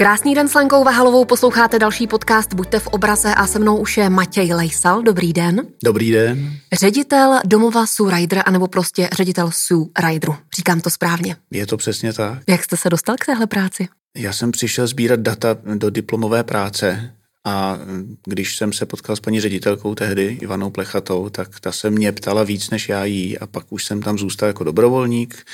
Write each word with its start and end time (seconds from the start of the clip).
Krásný 0.00 0.34
den 0.34 0.48
s 0.48 0.54
Lenkou 0.54 0.84
Vahalovou, 0.84 1.24
posloucháte 1.24 1.78
další 1.78 2.06
podcast 2.06 2.54
Buďte 2.54 2.80
v 2.80 2.86
obraze 2.86 3.34
a 3.34 3.46
se 3.46 3.58
mnou 3.58 3.76
už 3.76 3.96
je 3.96 4.10
Matěj 4.10 4.52
Lejsal. 4.52 5.02
Dobrý 5.02 5.32
den. 5.32 5.66
Dobrý 5.84 6.10
den. 6.10 6.52
Ředitel 6.72 7.40
domova 7.44 7.86
Sue 7.86 8.16
Rider, 8.16 8.42
anebo 8.46 8.68
prostě 8.68 9.08
ředitel 9.12 9.50
Sue 9.52 9.86
Rideru. 10.08 10.36
Říkám 10.56 10.80
to 10.80 10.90
správně. 10.90 11.36
Je 11.50 11.66
to 11.66 11.76
přesně 11.76 12.12
tak. 12.12 12.38
Jak 12.48 12.64
jste 12.64 12.76
se 12.76 12.90
dostal 12.90 13.16
k 13.20 13.26
téhle 13.26 13.46
práci? 13.46 13.88
Já 14.16 14.32
jsem 14.32 14.52
přišel 14.52 14.86
sbírat 14.86 15.20
data 15.20 15.56
do 15.74 15.90
diplomové 15.90 16.44
práce 16.44 17.14
a 17.46 17.78
když 18.26 18.56
jsem 18.56 18.72
se 18.72 18.86
potkal 18.86 19.16
s 19.16 19.20
paní 19.20 19.40
ředitelkou 19.40 19.94
tehdy, 19.94 20.38
Ivanou 20.40 20.70
Plechatou, 20.70 21.28
tak 21.28 21.60
ta 21.60 21.72
se 21.72 21.90
mě 21.90 22.12
ptala 22.12 22.44
víc 22.44 22.70
než 22.70 22.88
já 22.88 23.04
jí 23.04 23.38
a 23.38 23.46
pak 23.46 23.64
už 23.70 23.84
jsem 23.84 24.02
tam 24.02 24.18
zůstal 24.18 24.46
jako 24.46 24.64
dobrovolník, 24.64 25.46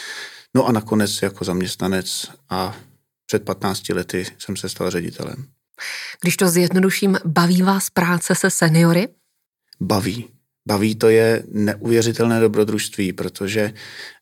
no 0.54 0.66
a 0.66 0.72
nakonec 0.72 1.22
jako 1.22 1.44
zaměstnanec 1.44 2.30
a 2.50 2.76
před 3.26 3.44
15 3.44 3.88
lety 3.88 4.26
jsem 4.38 4.56
se 4.56 4.68
stal 4.68 4.90
ředitelem. 4.90 5.46
Když 6.20 6.36
to 6.36 6.48
zjednoduším, 6.48 7.18
baví 7.24 7.62
vás 7.62 7.90
práce 7.90 8.34
se 8.34 8.50
seniory? 8.50 9.08
Baví. 9.80 10.28
Baví 10.68 10.94
to 10.94 11.08
je 11.08 11.42
neuvěřitelné 11.52 12.40
dobrodružství, 12.40 13.12
protože 13.12 13.72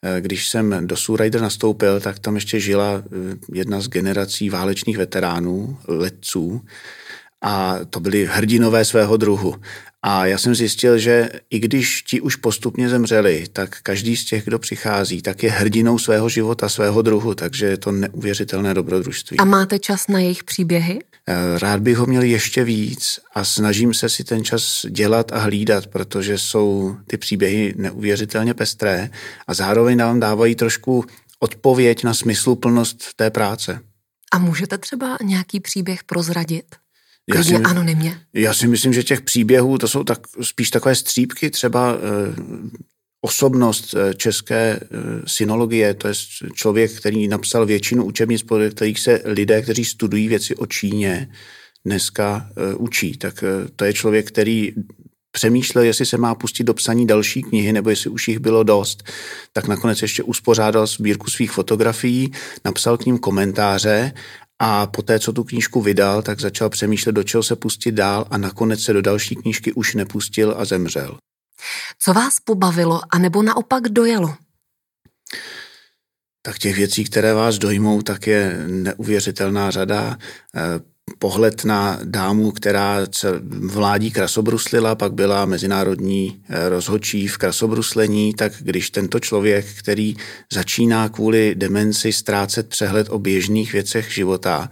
eh, 0.03 0.21
když 0.21 0.48
jsem 0.48 0.87
do 0.87 0.97
Surrider 0.97 1.41
nastoupil, 1.41 2.01
tak 2.01 2.19
tam 2.19 2.35
ještě 2.35 2.61
žila 2.61 3.03
eh, 3.07 3.37
jedna 3.53 3.81
z 3.81 3.89
generací 3.89 4.51
válečných 4.51 4.98
veteránů, 4.98 5.79
letců, 5.89 6.62
a 7.45 7.79
to 7.91 8.01
byli 8.01 8.27
hrdinové 8.27 8.84
svého 8.84 9.17
druhu. 9.17 9.55
A 10.07 10.27
já 10.27 10.39
jsem 10.39 10.55
zjistil, 10.55 10.99
že 10.99 11.31
i 11.51 11.59
když 11.59 12.03
ti 12.03 12.21
už 12.21 12.37
postupně 12.37 12.89
zemřeli, 12.89 13.45
tak 13.53 13.77
každý 13.83 14.17
z 14.17 14.25
těch, 14.25 14.45
kdo 14.45 14.59
přichází, 14.59 15.23
tak 15.23 15.43
je 15.43 15.51
hrdinou 15.51 15.99
svého 15.99 16.29
života, 16.29 16.69
svého 16.69 17.03
druhu, 17.03 17.35
takže 17.35 17.67
je 17.67 17.77
to 17.77 17.93
neuvěřitelné 17.93 18.75
dobrodružství. 18.75 19.39
A 19.39 19.45
máte 19.45 19.79
čas 19.79 20.09
na 20.09 20.19
jejich 20.19 20.45
příběhy? 20.45 20.98
Eh, 21.28 21.59
rád 21.59 21.81
bych 21.81 21.97
ho 21.97 22.06
měl 22.06 22.23
ještě 22.23 22.65
víc 22.65 23.20
a 23.34 23.45
snažím 23.45 23.95
se 23.95 24.09
si 24.09 24.25
ten 24.25 24.45
čas 24.45 24.87
dělat 24.91 25.33
a 25.33 25.39
hlídat, 25.39 25.87
protože 25.87 26.39
jsou 26.39 26.97
ty 27.06 27.17
příběhy 27.17 27.75
neuvěřitelně 27.77 28.55
pestré 28.55 29.11
a 29.47 29.55
zároveň 29.55 29.98
nám 29.98 30.21
dávají 30.21 30.55
trošku 30.55 31.05
odpověď 31.41 32.05
na 32.05 32.15
smysluplnost 32.15 33.05
té 33.17 33.31
práce. 33.31 33.81
A 34.33 34.39
můžete 34.39 34.78
třeba 34.78 35.17
nějaký 35.23 35.61
příběh 35.61 36.05
prozradit? 36.05 36.65
Já 37.34 37.44
si, 37.44 37.55
anonymně. 37.55 38.20
Já 38.33 38.55
si 38.55 38.69
myslím, 38.69 38.92
že 38.92 39.03
těch 39.03 39.20
příběhů, 39.20 39.78
to 39.78 39.89
jsou 39.89 40.05
tak, 40.05 40.19
spíš 40.42 40.70
takové 40.70 40.94
střípky, 40.94 41.50
třeba 41.50 41.94
eh, 41.94 42.00
osobnost 43.20 43.94
eh, 43.94 44.14
české 44.14 44.81
eh, 44.81 44.89
synologie, 45.27 45.94
to 45.94 46.08
je 46.08 46.14
člověk, 46.55 46.92
který 46.92 47.28
napsal 47.28 47.66
většinu 47.66 48.05
učebnic, 48.05 48.42
podle 48.42 48.70
kterých 48.70 49.00
se 49.00 49.22
lidé, 49.25 49.62
kteří 49.62 49.84
studují 49.84 50.28
věci 50.28 50.56
o 50.56 50.66
Číně, 50.66 51.28
dneska 51.84 52.48
eh, 52.56 52.75
učí. 52.75 53.16
Tak 53.16 53.42
eh, 53.42 53.69
to 53.77 53.84
je 53.84 53.92
člověk, 53.92 54.28
který 54.28 54.72
přemýšlel, 55.31 55.84
jestli 55.84 56.06
se 56.06 56.16
má 56.16 56.34
pustit 56.34 56.64
do 56.64 56.75
psaní 56.75 57.06
další 57.06 57.42
knihy, 57.42 57.72
nebo 57.72 57.91
jestli 57.91 58.11
už 58.11 58.28
jich 58.28 58.38
bylo 58.38 58.62
dost, 58.62 59.03
tak 59.53 59.69
nakonec 59.69 60.03
ještě 60.03 60.22
uspořádal 60.22 60.86
sbírku 60.86 61.31
svých 61.31 61.50
fotografií, 61.50 62.33
napsal 62.64 62.97
k 62.97 63.06
ním 63.06 63.19
komentáře 63.19 64.12
a 64.58 64.86
poté, 64.86 65.19
co 65.19 65.33
tu 65.33 65.44
knížku 65.44 65.83
vydal, 65.83 66.22
tak 66.22 66.41
začal 66.41 66.70
přemýšlet, 66.70 67.12
do 67.12 67.22
čeho 67.22 67.42
se 67.42 67.56
pustit 67.56 67.92
dál 67.92 68.27
a 68.30 68.38
nakonec 68.38 68.80
se 68.80 68.92
do 68.92 69.02
další 69.02 69.36
knížky 69.36 69.72
už 69.72 69.94
nepustil 69.94 70.55
a 70.58 70.64
zemřel. 70.64 71.19
Co 71.98 72.12
vás 72.12 72.41
pobavilo, 72.41 73.00
anebo 73.10 73.42
naopak 73.42 73.88
dojalo? 73.88 74.34
Tak 76.42 76.58
těch 76.58 76.77
věcí, 76.77 77.05
které 77.05 77.34
vás 77.34 77.58
dojmou, 77.58 78.02
tak 78.02 78.27
je 78.27 78.64
neuvěřitelná 78.66 79.70
řada. 79.70 80.19
Pohled 81.19 81.64
na 81.64 81.98
dámu, 82.05 82.50
která 82.50 83.06
vládí 83.64 84.10
krasobruslila, 84.10 84.94
pak 84.94 85.12
byla 85.12 85.44
mezinárodní 85.44 86.42
eh, 86.48 86.69
rozhodčí 86.69 87.28
v 87.28 87.38
krasobruslení, 87.38 88.34
tak 88.34 88.53
když 88.60 88.91
tento 88.91 89.20
člověk, 89.20 89.66
který 89.78 90.16
začíná 90.53 91.09
kvůli 91.09 91.54
demenci 91.54 92.12
ztrácet 92.12 92.69
přehled 92.69 93.09
o 93.10 93.19
běžných 93.19 93.72
věcech 93.72 94.14
života, 94.14 94.70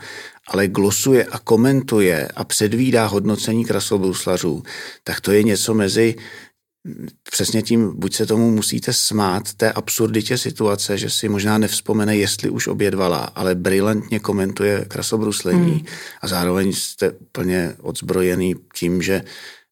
ale 0.48 0.69
glosuje 0.69 1.25
a 1.25 1.38
komentuje 1.38 2.28
a 2.37 2.44
předvídá 2.44 3.06
hodnocení 3.06 3.65
krasobruslařů, 3.65 4.62
tak 5.04 5.21
to 5.21 5.32
je 5.32 5.42
něco 5.42 5.75
mezi 5.75 6.15
přesně 7.31 7.62
tím, 7.62 7.93
buď 7.97 8.15
se 8.15 8.26
tomu 8.26 8.50
musíte 8.50 8.93
smát, 8.93 9.54
té 9.54 9.72
absurditě 9.72 10.38
situace, 10.38 10.98
že 10.98 11.10
si 11.10 11.28
možná 11.28 11.59
nevzpomene, 11.59 12.16
jestli 12.16 12.50
už 12.50 12.66
obědvala, 12.66 13.19
ale 13.19 13.54
brilantně 13.54 14.20
komentuje 14.20 14.84
krasobruslení 14.88 15.72
hmm. 15.72 15.87
a 16.21 16.28
zároveň 16.28 16.72
jste 16.72 17.10
úplně 17.10 17.75
odzbrojený 17.81 18.54
tím, 18.75 19.03
že 19.03 19.25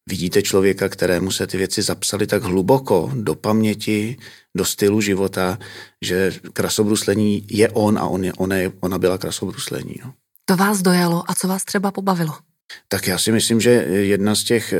vidíte 0.09 0.41
člověka, 0.41 0.89
kterému 0.89 1.31
se 1.31 1.47
ty 1.47 1.57
věci 1.57 1.81
zapsaly 1.81 2.27
tak 2.27 2.43
hluboko 2.43 3.11
do 3.13 3.35
paměti, 3.35 4.17
do 4.55 4.65
stylu 4.65 5.01
života, 5.01 5.59
že 6.01 6.33
krasobruslení 6.53 7.45
je 7.49 7.69
on 7.69 7.97
a 7.97 8.07
on 8.07 8.23
je, 8.23 8.33
ona, 8.33 8.55
je, 8.55 8.71
ona 8.79 8.97
byla 8.97 9.17
krasobruslení. 9.17 9.95
No. 10.05 10.13
To 10.45 10.55
vás 10.55 10.81
dojalo 10.81 11.23
a 11.27 11.35
co 11.35 11.47
vás 11.47 11.63
třeba 11.65 11.91
pobavilo? 11.91 12.33
Tak 12.87 13.07
já 13.07 13.17
si 13.17 13.31
myslím, 13.31 13.61
že 13.61 13.69
jedna 13.89 14.35
z 14.35 14.43
těch, 14.43 14.73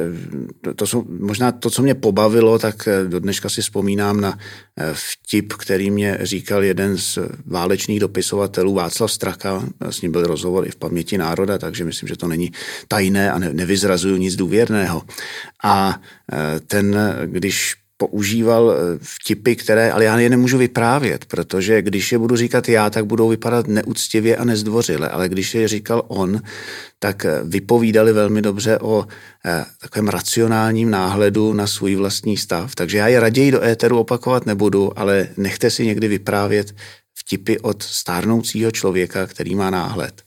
to 0.75 0.88
jsou 0.88 1.06
možná 1.19 1.52
to, 1.52 1.69
co 1.69 1.81
mě 1.81 1.96
pobavilo, 1.96 2.59
tak 2.59 2.88
do 3.07 3.19
dneška 3.19 3.50
si 3.50 3.62
vzpomínám 3.62 4.22
na 4.22 4.38
eh, 4.78 4.90
vtip, 4.94 5.53
který 5.53 5.91
mě 5.91 6.18
říkal 6.22 6.63
jeden 6.63 6.97
z 6.97 7.19
válečných 7.46 8.00
dopisovatelů 8.00 8.74
Václav 8.74 9.12
Straka, 9.12 9.63
s 9.90 10.02
ním 10.02 10.12
byl 10.12 10.24
rozhovor 10.24 10.68
i 10.68 10.72
v 10.72 10.75
paměti 10.75 11.18
národa, 11.18 11.57
takže 11.57 11.85
myslím, 11.85 12.07
že 12.09 12.18
to 12.18 12.28
není 12.28 12.52
tajné 12.88 13.31
a 13.31 13.40
nevyzrazuju 13.40 14.18
nic 14.18 14.35
důvěrného. 14.35 15.02
A 15.63 16.02
eh, 16.31 16.59
ten, 16.59 16.97
když 17.25 17.81
používal 18.08 18.72
eh, 18.72 19.00
vtipy, 19.02 19.56
které, 19.56 19.92
ale 19.92 20.06
já 20.06 20.20
je 20.20 20.30
nemůžu 20.30 20.58
vyprávět, 20.58 21.26
protože 21.26 21.82
když 21.82 22.12
je 22.12 22.18
budu 22.18 22.36
říkat 22.36 22.70
já, 22.70 22.90
tak 22.90 23.06
budou 23.06 23.30
vypadat 23.30 23.68
neúctivě 23.68 24.38
a 24.38 24.44
nezdvořile, 24.44 25.10
ale 25.10 25.30
když 25.30 25.56
je 25.56 25.68
říkal 25.68 26.04
on, 26.08 26.42
tak 27.00 27.26
eh, 27.26 27.42
vypovídali 27.44 28.14
velmi 28.14 28.42
dobře 28.42 28.80
o 28.82 29.06
eh, 29.46 29.66
takovém 29.82 30.08
racionálním 30.08 30.90
náhledu 30.90 31.54
na 31.54 31.68
svůj 31.68 31.96
vlastní 31.96 32.38
stav. 32.38 32.76
Takže 32.76 32.98
já 32.98 33.08
je 33.08 33.20
raději 33.20 33.52
do 33.52 33.64
éteru 33.64 34.00
opakovat 34.00 34.46
nebudu, 34.46 35.00
ale 35.00 35.28
nechte 35.38 35.70
si 35.70 35.86
někdy 35.86 36.08
vyprávět 36.08 36.76
vtipy 37.14 37.58
od 37.62 37.84
stárnoucího 37.84 38.72
člověka, 38.72 39.28
který 39.28 39.56
má 39.56 39.70
náhled. 39.70 40.22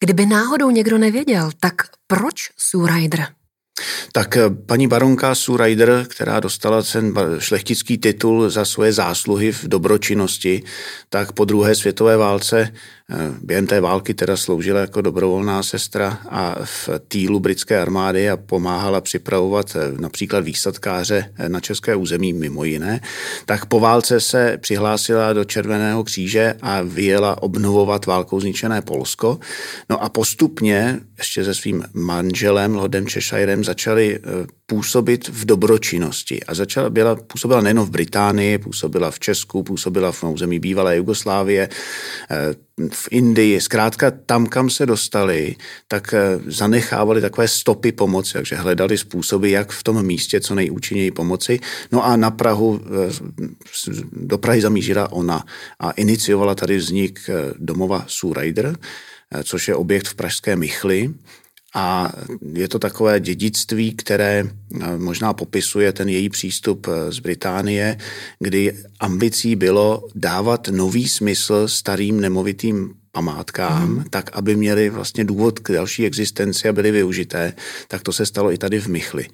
Kdyby 0.00 0.26
náhodou 0.26 0.70
někdo 0.70 0.98
nevěděl, 0.98 1.50
tak 1.60 1.74
proč 2.06 2.50
Sue? 2.58 3.41
Tak 4.12 4.36
eh, 4.36 4.50
paní 4.50 4.88
baronka 4.88 5.34
Sue 5.34 5.64
Ryder, 5.64 6.06
která 6.08 6.40
dostala 6.40 6.82
ten 6.82 7.14
šlechtický 7.38 7.98
titul 7.98 8.50
za 8.50 8.64
svoje 8.64 8.92
zásluhy 8.92 9.52
v 9.52 9.64
dobročinnosti, 9.68 10.62
tak 11.08 11.32
po 11.32 11.44
druhé 11.44 11.74
světové 11.74 12.16
válce 12.16 12.72
během 13.42 13.66
té 13.66 13.80
války 13.80 14.14
teda 14.14 14.36
sloužila 14.36 14.80
jako 14.80 15.00
dobrovolná 15.00 15.62
sestra 15.62 16.18
a 16.30 16.56
v 16.64 16.88
týlu 17.08 17.40
britské 17.40 17.80
armády 17.80 18.30
a 18.30 18.36
pomáhala 18.36 19.00
připravovat 19.00 19.76
eh, 19.76 20.00
například 20.00 20.44
výsadkáře 20.44 21.32
eh, 21.36 21.48
na 21.48 21.60
české 21.60 21.96
území 21.96 22.32
mimo 22.32 22.64
jiné, 22.64 23.00
tak 23.46 23.66
po 23.66 23.80
válce 23.80 24.20
se 24.20 24.58
přihlásila 24.60 25.32
do 25.32 25.44
Červeného 25.44 26.04
kříže 26.04 26.54
a 26.62 26.82
vyjela 26.82 27.42
obnovovat 27.42 28.06
válkou 28.06 28.40
zničené 28.40 28.82
Polsko. 28.82 29.38
No 29.90 30.02
a 30.02 30.08
postupně 30.08 31.00
ještě 31.18 31.44
se 31.44 31.54
svým 31.54 31.84
manželem 31.94 32.74
Lordem 32.74 33.06
Cheshirem 33.06 33.64
začali 33.64 34.18
působit 34.72 35.28
v 35.28 35.44
dobročinnosti. 35.44 36.40
A 36.44 36.54
začala, 36.54 36.90
byla, 36.90 37.14
působila 37.14 37.60
nejen 37.60 37.80
v 37.80 37.90
Británii, 37.90 38.58
působila 38.58 39.10
v 39.10 39.20
Česku, 39.20 39.62
působila 39.62 40.12
v 40.12 40.24
území 40.24 40.58
bývalé 40.58 40.96
Jugoslávie, 40.96 41.68
v 42.90 43.08
Indii, 43.10 43.60
zkrátka 43.60 44.10
tam, 44.10 44.46
kam 44.46 44.70
se 44.70 44.86
dostali, 44.86 45.56
tak 45.88 46.14
eh, 46.14 46.40
zanechávali 46.46 47.20
takové 47.20 47.48
stopy 47.48 47.92
pomoci, 47.92 48.32
takže 48.32 48.56
hledali 48.56 48.98
způsoby, 48.98 49.52
jak 49.52 49.72
v 49.72 49.82
tom 49.82 50.06
místě 50.06 50.40
co 50.40 50.54
nejúčinněji 50.54 51.10
pomoci. 51.10 51.60
No 51.92 52.04
a 52.04 52.16
na 52.16 52.30
Prahu, 52.30 52.80
eh, 52.80 53.12
do 54.12 54.38
Prahy 54.38 54.60
zamířila 54.60 55.12
ona 55.12 55.44
a 55.80 55.90
iniciovala 55.90 56.54
tady 56.54 56.76
vznik 56.76 57.20
eh, 57.28 57.54
domova 57.58 58.04
Surajder, 58.08 58.76
což 59.44 59.68
je 59.68 59.74
objekt 59.74 60.08
v 60.08 60.14
pražské 60.14 60.56
Michli, 60.56 61.14
a 61.74 62.12
je 62.52 62.68
to 62.68 62.78
takové 62.78 63.20
dědictví, 63.20 63.94
které 63.94 64.44
možná 64.96 65.32
popisuje 65.32 65.92
ten 65.92 66.08
její 66.08 66.28
přístup 66.28 66.86
z 67.08 67.18
Británie, 67.18 67.96
kdy 68.38 68.76
ambicí 69.00 69.56
bylo 69.56 70.08
dávat 70.14 70.68
nový 70.68 71.08
smysl 71.08 71.68
starým 71.68 72.20
nemovitým 72.20 72.94
památkám, 73.12 73.88
mm. 73.88 74.04
tak 74.10 74.30
aby 74.32 74.56
měli 74.56 74.90
vlastně 74.90 75.24
důvod 75.24 75.58
k 75.58 75.72
další 75.72 76.06
existenci 76.06 76.68
a 76.68 76.72
byly 76.72 76.90
využité, 76.90 77.52
tak 77.88 78.02
to 78.02 78.12
se 78.12 78.26
stalo 78.26 78.52
i 78.52 78.58
tady 78.58 78.80
v 78.80 78.86
Michli. 78.86 79.26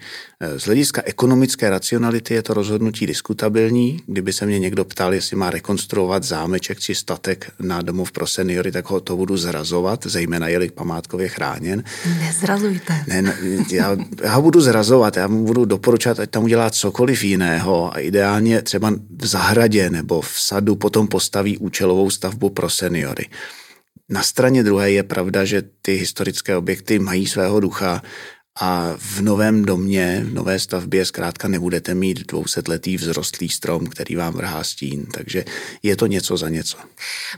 Z 0.56 0.64
hlediska 0.64 1.02
ekonomické 1.04 1.70
racionality 1.70 2.34
je 2.34 2.42
to 2.42 2.54
rozhodnutí 2.54 3.06
diskutabilní. 3.06 4.00
Kdyby 4.06 4.32
se 4.32 4.46
mě 4.46 4.58
někdo 4.58 4.84
ptal, 4.84 5.14
jestli 5.14 5.36
má 5.36 5.50
rekonstruovat 5.50 6.25
zámeček 6.25 6.80
či 6.80 6.94
statek 6.94 7.52
na 7.60 7.82
domov 7.82 8.12
pro 8.12 8.26
seniory, 8.26 8.72
tak 8.72 8.90
ho 8.90 9.00
to 9.00 9.16
budu 9.16 9.36
zrazovat, 9.36 10.06
zejména 10.06 10.48
je 10.48 10.70
památkově 10.70 11.28
chráněn. 11.28 11.84
Nezrazujte. 12.19 13.04
Ne, 13.06 13.36
já, 13.70 13.96
já 14.22 14.34
ho 14.34 14.42
budu 14.42 14.60
zrazovat, 14.60 15.16
já 15.16 15.28
mu 15.28 15.44
budu 15.44 15.64
doporučovat, 15.64 16.20
ať 16.20 16.31
tam 16.31 16.44
udělá 16.44 16.70
cokoliv 16.70 17.24
jiného 17.24 17.94
a 17.94 17.98
ideálně 17.98 18.62
třeba 18.62 18.92
v 19.16 19.26
zahradě 19.26 19.90
nebo 19.90 20.20
v 20.20 20.32
sadu 20.34 20.76
potom 20.76 21.08
postaví 21.08 21.58
účelovou 21.58 22.10
stavbu 22.10 22.50
pro 22.50 22.70
seniory. 22.70 23.26
Na 24.08 24.22
straně 24.22 24.62
druhé 24.62 24.90
je 24.90 25.02
pravda, 25.02 25.44
že 25.44 25.62
ty 25.82 25.94
historické 25.94 26.56
objekty 26.56 26.99
mají 26.99 27.26
svého 27.26 27.60
ducha 27.60 28.02
a 28.60 28.94
v 28.96 29.20
novém 29.20 29.64
domě, 29.64 30.25
v 30.25 30.34
nové 30.34 30.58
stavbě 30.58 31.05
zkrátka 31.05 31.49
nebudete 31.49 31.94
mít 31.94 32.26
dvousetletý 32.26 32.96
vzrostlý 32.96 33.49
strom, 33.49 33.87
který 33.87 34.16
vám 34.16 34.34
vrhá 34.34 34.64
stín, 34.64 35.06
takže 35.14 35.44
je 35.82 35.96
to 35.96 36.06
něco 36.06 36.37
za 36.37 36.49
něco. 36.49 36.78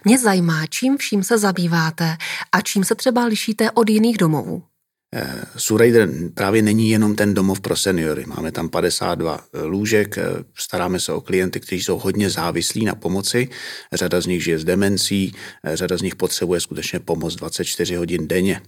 Mě 0.05 0.19
zajímá, 0.19 0.67
čím 0.67 0.99
vším 0.99 1.23
se 1.23 1.39
zabýváte 1.39 2.17
a 2.53 2.61
čím 2.61 2.85
se 2.85 2.95
třeba 2.95 3.25
lišíte 3.25 3.71
od 3.71 3.91
jiných 3.91 4.19
domovů. 4.19 4.70
Eh, 5.15 5.43
Surrejder 5.57 6.09
právě 6.35 6.63
není 6.63 6.91
jenom 6.91 7.17
ten 7.17 7.35
domov 7.35 7.61
pro 7.61 7.77
seniory. 7.77 8.25
Máme 8.27 8.53
tam 8.53 8.69
52 8.69 9.41
eh, 9.55 9.63
lůžek, 9.63 10.19
eh, 10.19 10.25
staráme 10.59 11.01
se 11.01 11.13
o 11.13 11.21
klienty, 11.21 11.61
kteří 11.61 11.83
jsou 11.83 11.99
hodně 11.99 12.31
závislí 12.31 12.85
na 12.85 12.95
pomoci. 12.95 13.49
Řada 13.93 14.21
z 14.21 14.27
nich 14.27 14.45
žije 14.45 14.59
s 14.59 14.65
demencí, 14.65 15.35
řada 15.65 15.97
z 15.97 16.03
nich 16.03 16.17
potřebuje 16.17 16.61
skutečně 16.61 16.99
pomoc 17.01 17.35
24 17.35 17.95
hodin 17.95 18.29
denně. 18.29 18.61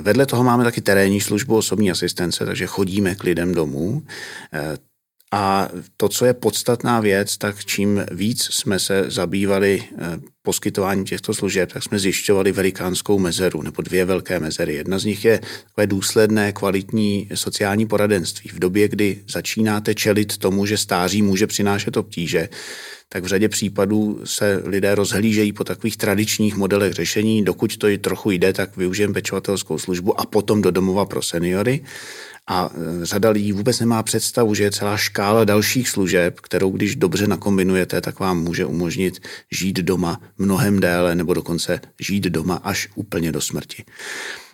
Vedle 0.00 0.26
toho 0.26 0.44
máme 0.44 0.64
taky 0.64 0.80
terénní 0.80 1.20
službu 1.20 1.56
osobní 1.56 1.90
asistence, 1.90 2.44
takže 2.44 2.66
chodíme 2.66 3.14
k 3.14 3.24
lidem 3.24 3.54
domů. 3.54 4.02
A 5.32 5.68
to, 5.96 6.08
co 6.08 6.24
je 6.24 6.34
podstatná 6.34 7.00
věc, 7.00 7.36
tak 7.36 7.64
čím 7.64 8.06
víc 8.10 8.42
jsme 8.42 8.78
se 8.78 9.04
zabývali 9.08 9.82
eh, 9.82 10.20
poskytováním 10.42 11.04
těchto 11.04 11.34
služeb, 11.34 11.72
tak 11.72 11.82
jsme 11.82 11.98
zjišťovali 11.98 12.52
velikánskou 12.52 13.18
mezeru, 13.18 13.62
nebo 13.62 13.82
dvě 13.82 14.04
velké 14.04 14.40
mezery. 14.40 14.74
Jedna 14.74 14.98
z 14.98 15.04
nich 15.04 15.24
je 15.24 15.40
takové 15.64 15.86
důsledné 15.86 16.52
kvalitní 16.52 17.28
sociální 17.34 17.86
poradenství. 17.86 18.50
V 18.50 18.58
době, 18.58 18.88
kdy 18.88 19.22
začínáte 19.28 19.94
čelit 19.94 20.38
tomu, 20.38 20.66
že 20.66 20.76
stáří 20.76 21.22
může 21.22 21.46
přinášet 21.46 21.96
obtíže, 21.96 22.48
tak 23.08 23.24
v 23.24 23.26
řadě 23.26 23.48
případů 23.48 24.20
se 24.24 24.62
lidé 24.64 24.94
rozhlížejí 24.94 25.52
po 25.52 25.64
takových 25.64 25.96
tradičních 25.96 26.56
modelech 26.56 26.92
řešení. 26.92 27.44
Dokud 27.44 27.76
to 27.76 27.88
i 27.88 27.98
trochu 27.98 28.30
jde, 28.30 28.52
tak 28.52 28.76
využijeme 28.76 29.14
pečovatelskou 29.14 29.78
službu 29.78 30.20
a 30.20 30.26
potom 30.26 30.62
do 30.62 30.70
domova 30.70 31.04
pro 31.04 31.22
seniory. 31.22 31.84
A 32.48 32.70
e, 32.72 33.06
řada 33.06 33.30
lidí 33.30 33.52
vůbec 33.52 33.80
nemá 33.80 34.02
představu, 34.02 34.54
že 34.54 34.64
je 34.64 34.70
celá 34.70 34.96
škála 34.96 35.44
dalších 35.44 35.88
služeb, 35.88 36.40
kterou 36.40 36.70
když 36.70 36.96
dobře 36.96 37.26
nakombinujete, 37.26 38.00
tak 38.00 38.20
vám 38.20 38.42
může 38.42 38.66
umožnit 38.66 39.20
žít 39.52 39.76
doma 39.76 40.20
mnohem 40.38 40.80
déle 40.80 41.14
nebo 41.14 41.34
dokonce 41.34 41.80
žít 42.00 42.24
doma 42.24 42.54
až 42.54 42.88
úplně 42.94 43.32
do 43.32 43.40
smrti. 43.40 43.84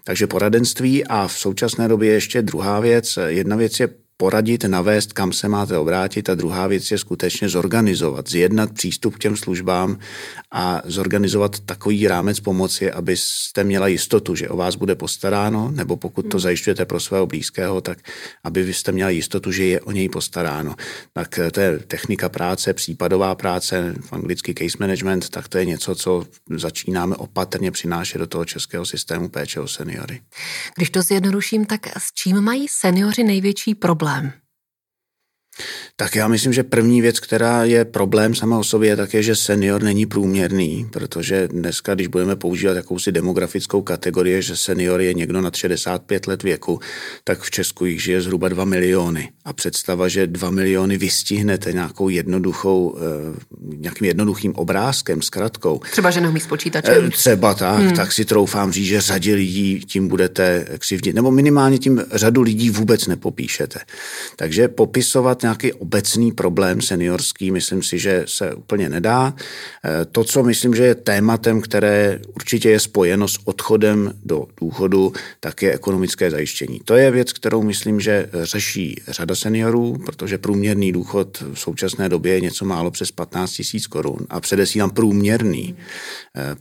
Takže 0.04 0.26
poradenství 0.26 1.04
a 1.04 1.28
v 1.28 1.32
současné 1.32 1.88
době 1.88 2.12
ještě 2.12 2.42
druhá 2.42 2.80
věc. 2.80 3.18
Jedna 3.26 3.56
věc 3.56 3.80
je 3.80 3.88
poradit, 4.16 4.64
navést, 4.64 5.12
kam 5.12 5.32
se 5.32 5.48
máte 5.48 5.78
obrátit 5.78 6.28
a 6.30 6.34
druhá 6.34 6.66
věc 6.66 6.90
je 6.90 6.98
skutečně 6.98 7.48
zorganizovat, 7.48 8.28
zjednat 8.28 8.72
přístup 8.72 9.14
k 9.16 9.18
těm 9.18 9.36
službám 9.36 9.98
a 10.56 10.82
zorganizovat 10.84 11.60
takový 11.60 12.08
rámec 12.08 12.40
pomoci, 12.40 12.92
abyste 12.92 13.64
měla 13.64 13.86
jistotu, 13.86 14.34
že 14.34 14.48
o 14.48 14.56
vás 14.56 14.76
bude 14.76 14.94
postaráno, 14.94 15.70
nebo 15.70 15.96
pokud 15.96 16.22
to 16.22 16.36
hmm. 16.36 16.40
zajišťujete 16.40 16.84
pro 16.84 17.00
svého 17.00 17.26
blízkého, 17.26 17.80
tak 17.80 17.98
aby 18.44 18.62
vy 18.62 18.74
jste 18.74 18.92
měla 18.92 19.10
jistotu, 19.10 19.52
že 19.52 19.64
je 19.64 19.80
o 19.80 19.90
něj 19.90 20.08
postaráno. 20.08 20.74
Tak 21.12 21.40
to 21.52 21.60
je 21.60 21.78
technika 21.78 22.28
práce, 22.28 22.74
případová 22.74 23.34
práce, 23.34 23.94
v 24.00 24.12
anglicky 24.12 24.54
case 24.54 24.76
management, 24.80 25.28
tak 25.28 25.48
to 25.48 25.58
je 25.58 25.64
něco, 25.64 25.94
co 25.94 26.24
začínáme 26.56 27.16
opatrně 27.16 27.70
přinášet 27.70 28.18
do 28.18 28.26
toho 28.26 28.44
českého 28.44 28.86
systému 28.86 29.28
péče 29.28 29.60
o 29.60 29.68
seniory. 29.68 30.20
Když 30.76 30.90
to 30.90 31.02
zjednoduším, 31.02 31.66
tak 31.66 31.86
s 31.86 32.12
čím 32.14 32.40
mají 32.40 32.68
seniori 32.68 33.24
největší 33.24 33.74
problém? 33.74 34.32
Tak 35.96 36.16
já 36.16 36.28
myslím, 36.28 36.52
že 36.52 36.62
první 36.62 37.00
věc, 37.00 37.20
která 37.20 37.64
je 37.64 37.84
problém 37.84 38.34
sama 38.34 38.58
o 38.58 38.64
sobě, 38.64 38.96
tak 38.96 39.14
je, 39.14 39.22
že 39.22 39.36
senior 39.36 39.82
není 39.82 40.06
průměrný, 40.06 40.86
protože 40.92 41.48
dneska, 41.48 41.94
když 41.94 42.06
budeme 42.06 42.36
používat 42.36 42.76
jakousi 42.76 43.12
demografickou 43.12 43.82
kategorii, 43.82 44.42
že 44.42 44.56
senior 44.56 45.00
je 45.00 45.14
někdo 45.14 45.40
nad 45.40 45.56
65 45.56 46.26
let 46.26 46.42
věku, 46.42 46.80
tak 47.24 47.42
v 47.42 47.50
Česku 47.50 47.84
jich 47.84 48.02
žije 48.02 48.22
zhruba 48.22 48.48
2 48.48 48.64
miliony. 48.64 49.28
A 49.44 49.52
představa, 49.52 50.08
že 50.08 50.26
2 50.26 50.50
miliony 50.50 50.98
vystihnete 50.98 51.72
nějakou 51.72 52.08
jednoduchou, 52.08 52.96
eh, 52.98 53.36
nějakým 53.60 54.06
jednoduchým 54.06 54.52
obrázkem, 54.56 55.22
zkratkou. 55.22 55.80
Třeba, 55.90 56.10
že 56.10 56.20
neumí 56.20 56.40
s 56.40 56.46
počítačem. 56.46 57.04
Eh, 57.06 57.10
třeba 57.10 57.54
tak, 57.54 57.78
hmm. 57.78 57.92
tak 57.92 58.12
si 58.12 58.24
troufám 58.24 58.72
říct, 58.72 58.86
že 58.86 59.00
řadě 59.00 59.34
lidí 59.34 59.80
tím 59.80 60.08
budete 60.08 60.66
křivdit, 60.78 61.14
nebo 61.14 61.30
minimálně 61.30 61.78
tím 61.78 62.04
řadu 62.12 62.42
lidí 62.42 62.70
vůbec 62.70 63.06
nepopíšete. 63.06 63.78
Takže 64.36 64.68
popisovat 64.68 65.42
nějaký 65.42 65.72
obecný 65.84 66.32
problém 66.32 66.80
seniorský, 66.80 67.50
myslím 67.50 67.82
si, 67.82 67.98
že 67.98 68.24
se 68.28 68.54
úplně 68.54 68.88
nedá. 68.88 69.34
Eh, 69.36 70.04
to, 70.04 70.24
co 70.24 70.42
myslím, 70.42 70.74
že 70.74 70.84
je 70.84 70.94
tématem, 70.94 71.60
které 71.60 72.20
určitě 72.34 72.70
je 72.70 72.80
spojeno 72.80 73.28
s 73.28 73.38
odchodem 73.44 74.12
do 74.24 74.46
důchodu, 74.60 75.12
tak 75.40 75.62
je 75.62 75.72
ekonomické 75.72 76.30
zajištění. 76.30 76.80
To 76.84 76.94
je 76.96 77.10
věc, 77.10 77.32
kterou 77.32 77.62
myslím, 77.62 78.00
že 78.00 78.28
řeší 78.42 78.96
řada 79.08 79.34
seniorů, 79.34 79.96
protože 80.06 80.38
průměrný 80.38 80.92
důchod 80.92 81.44
v 81.54 81.58
současné 81.58 82.08
době 82.08 82.34
je 82.34 82.40
něco 82.40 82.64
málo 82.64 82.90
přes 82.90 83.12
15 83.12 83.52
tisíc 83.52 83.86
korun 83.86 84.26
a 84.30 84.40
předesílám 84.40 84.90
průměrný. 84.90 85.76
Eh, 86.36 86.56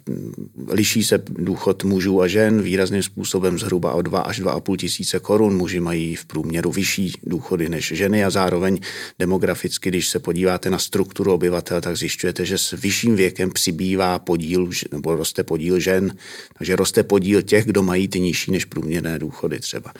liší 0.68 1.04
se 1.04 1.24
důchod 1.30 1.84
mužů 1.84 2.22
a 2.22 2.28
žen 2.28 2.62
výrazným 2.62 3.04
způsobem 3.04 3.60
zhruba 3.60 3.94
o 3.94 4.02
2 4.02 4.22
až 4.22 4.40
2,5 4.40 4.78
tisíce 4.78 5.20
korun. 5.20 5.56
Muži 5.58 5.80
mají 5.80 6.16
v 6.16 6.25
průměru 6.25 6.72
vyšší 6.72 7.14
důchody 7.24 7.70
než 7.70 7.94
ženy 7.96 8.25
a 8.25 8.30
zároveň 8.30 8.80
demograficky, 9.19 9.89
když 9.89 10.07
se 10.07 10.19
podíváte 10.19 10.69
na 10.69 10.80
strukturu 10.80 11.33
obyvatel, 11.33 11.81
tak 11.81 11.98
zjišťujete, 11.98 12.45
že 12.45 12.57
s 12.57 12.71
vyšším 12.71 13.15
věkem 13.15 13.51
přibývá 13.51 14.19
podíl, 14.19 14.69
nebo 14.92 15.15
roste 15.15 15.44
podíl 15.44 15.80
žen, 15.80 16.15
takže 16.57 16.75
roste 16.75 17.04
podíl 17.04 17.42
těch, 17.42 17.65
kdo 17.65 17.83
mají 17.83 18.07
ty 18.07 18.19
nižší 18.19 18.51
než 18.51 18.65
průměrné 18.65 19.19
důchody 19.19 19.60
třeba. 19.60 19.94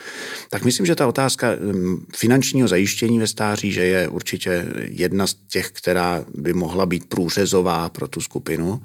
Tak 0.50 0.64
myslím, 0.64 0.86
že 0.86 0.94
ta 0.94 1.06
otázka 1.06 1.56
mm, 1.60 2.06
finančního 2.16 2.68
zajištění 2.68 3.18
ve 3.18 3.26
stáří, 3.26 3.72
že 3.72 3.84
je 3.84 4.08
určitě 4.08 4.66
jedna 4.88 5.26
z 5.26 5.34
těch, 5.48 5.70
která 5.70 6.24
by 6.34 6.52
mohla 6.52 6.86
být 6.86 7.08
průřezová 7.08 7.88
pro 7.88 8.08
tu 8.08 8.20
skupinu. 8.20 8.82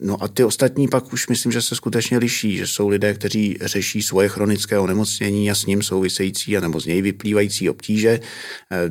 No 0.00 0.22
a 0.22 0.28
ty 0.28 0.44
ostatní 0.44 0.88
pak 0.88 1.12
už 1.12 1.28
myslím, 1.28 1.52
že 1.52 1.62
se 1.62 1.74
skutečně 1.74 2.18
liší, 2.18 2.56
že 2.56 2.66
jsou 2.66 2.88
lidé, 2.88 3.14
kteří 3.14 3.58
řeší 3.60 4.02
svoje 4.02 4.28
chronické 4.28 4.78
onemocnění 4.78 5.50
a 5.50 5.54
s 5.54 5.66
ním 5.66 5.82
související 5.82 6.56
a 6.56 6.60
nebo 6.60 6.80
z 6.80 6.86
něj 6.86 7.02
vyplývající 7.02 7.70
obtíže. 7.70 8.10
E, 8.10 8.20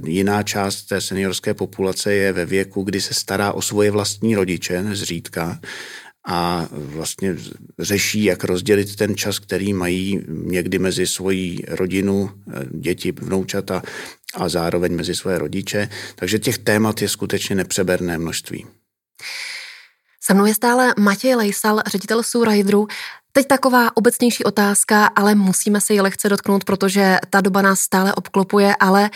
jiná 0.09 0.43
část 0.43 0.83
té 0.83 1.01
seniorské 1.01 1.53
populace 1.53 2.13
je 2.13 2.33
ve 2.33 2.45
věku, 2.45 2.83
kdy 2.83 3.01
se 3.01 3.13
stará 3.13 3.51
o 3.51 3.61
svoje 3.61 3.91
vlastní 3.91 4.35
rodiče, 4.35 4.83
nezřídka, 4.83 5.59
a 6.27 6.69
vlastně 6.71 7.35
řeší, 7.79 8.23
jak 8.23 8.43
rozdělit 8.43 8.95
ten 8.95 9.15
čas, 9.15 9.39
který 9.39 9.73
mají 9.73 10.21
někdy 10.27 10.79
mezi 10.79 11.07
svoji 11.07 11.63
rodinu, 11.67 12.29
e, 12.47 12.65
děti, 12.71 13.11
vnoučata 13.11 13.81
a 14.33 14.49
zároveň 14.49 14.95
mezi 14.95 15.15
svoje 15.15 15.37
rodiče. 15.37 15.89
Takže 16.15 16.39
těch 16.39 16.57
témat 16.57 17.01
je 17.01 17.09
skutečně 17.09 17.55
nepřeberné 17.55 18.17
množství. 18.17 18.65
Se 20.25 20.33
mnou 20.33 20.45
je 20.45 20.53
stále 20.53 20.93
Matěj 20.99 21.35
Lejsal, 21.35 21.81
ředitel 21.87 22.23
Surajidru. 22.23 22.87
Teď 23.31 23.47
taková 23.47 23.97
obecnější 23.97 24.43
otázka, 24.43 25.05
ale 25.05 25.35
musíme 25.35 25.81
se 25.81 25.93
ji 25.93 26.01
lehce 26.01 26.29
dotknout, 26.29 26.63
protože 26.63 27.17
ta 27.29 27.41
doba 27.41 27.61
nás 27.61 27.79
stále 27.79 28.13
obklopuje, 28.13 28.75
ale 28.79 29.09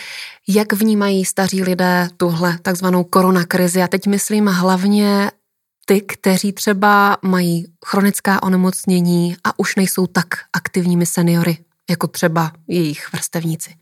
jak 0.48 0.72
vnímají 0.72 1.24
staří 1.24 1.62
lidé 1.62 2.08
tuhle 2.16 2.58
takzvanou 2.62 3.04
koronakrizi? 3.04 3.82
A 3.82 3.88
teď 3.88 4.06
myslím 4.06 4.46
hlavně 4.46 5.30
ty, 5.84 6.00
kteří 6.00 6.52
třeba 6.52 7.18
mají 7.22 7.66
chronická 7.86 8.42
onemocnění 8.42 9.36
a 9.44 9.58
už 9.58 9.76
nejsou 9.76 10.06
tak 10.06 10.26
aktivními 10.52 11.06
seniory, 11.06 11.58
jako 11.90 12.06
třeba 12.06 12.52
jejich 12.68 13.12
vrstevníci. 13.12 13.74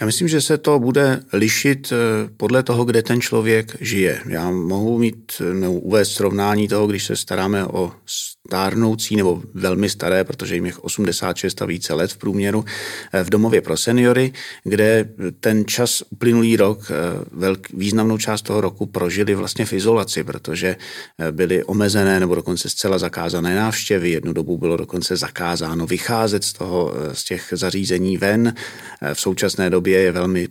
Já 0.00 0.06
myslím, 0.06 0.28
že 0.28 0.40
se 0.40 0.58
to 0.58 0.78
bude 0.78 1.22
lišit 1.32 1.92
eh, 1.92 1.96
podle 2.36 2.62
toho, 2.62 2.84
kde 2.84 3.02
ten 3.02 3.20
člověk 3.20 3.76
žije. 3.80 4.20
Já 4.28 4.50
mohu 4.50 4.98
mít 4.98 5.42
nebo 5.52 5.72
uvést 5.72 6.12
srovnání 6.12 6.68
toho, 6.68 6.86
když 6.86 7.04
se 7.04 7.16
staráme 7.16 7.66
o 7.66 7.92
stárnoucí 8.48 9.16
nebo 9.16 9.42
velmi 9.54 9.88
staré, 9.88 10.24
protože 10.24 10.54
jim 10.54 10.66
je 10.66 10.74
86 10.74 11.62
a 11.62 11.66
více 11.66 11.94
let 11.94 12.12
v 12.12 12.16
průměru, 12.16 12.64
v 13.22 13.30
domově 13.30 13.60
pro 13.60 13.76
seniory, 13.76 14.32
kde 14.64 15.08
ten 15.40 15.64
čas 15.66 16.02
uplynulý 16.10 16.56
rok, 16.56 16.92
velk, 17.32 17.68
významnou 17.70 18.18
část 18.18 18.42
toho 18.42 18.60
roku 18.60 18.86
prožili 18.86 19.34
vlastně 19.34 19.64
v 19.66 19.72
izolaci, 19.72 20.24
protože 20.24 20.76
byly 21.30 21.64
omezené 21.64 22.20
nebo 22.20 22.34
dokonce 22.34 22.70
zcela 22.70 22.98
zakázané 22.98 23.56
návštěvy. 23.56 24.10
Jednu 24.10 24.32
dobu 24.32 24.58
bylo 24.58 24.76
dokonce 24.76 25.16
zakázáno 25.16 25.86
vycházet 25.86 26.44
z, 26.44 26.52
toho, 26.52 26.94
z 27.12 27.24
těch 27.24 27.48
zařízení 27.52 28.16
ven. 28.16 28.54
V 29.14 29.20
současné 29.20 29.70
době 29.70 30.00
je 30.00 30.12
velmi 30.12 30.48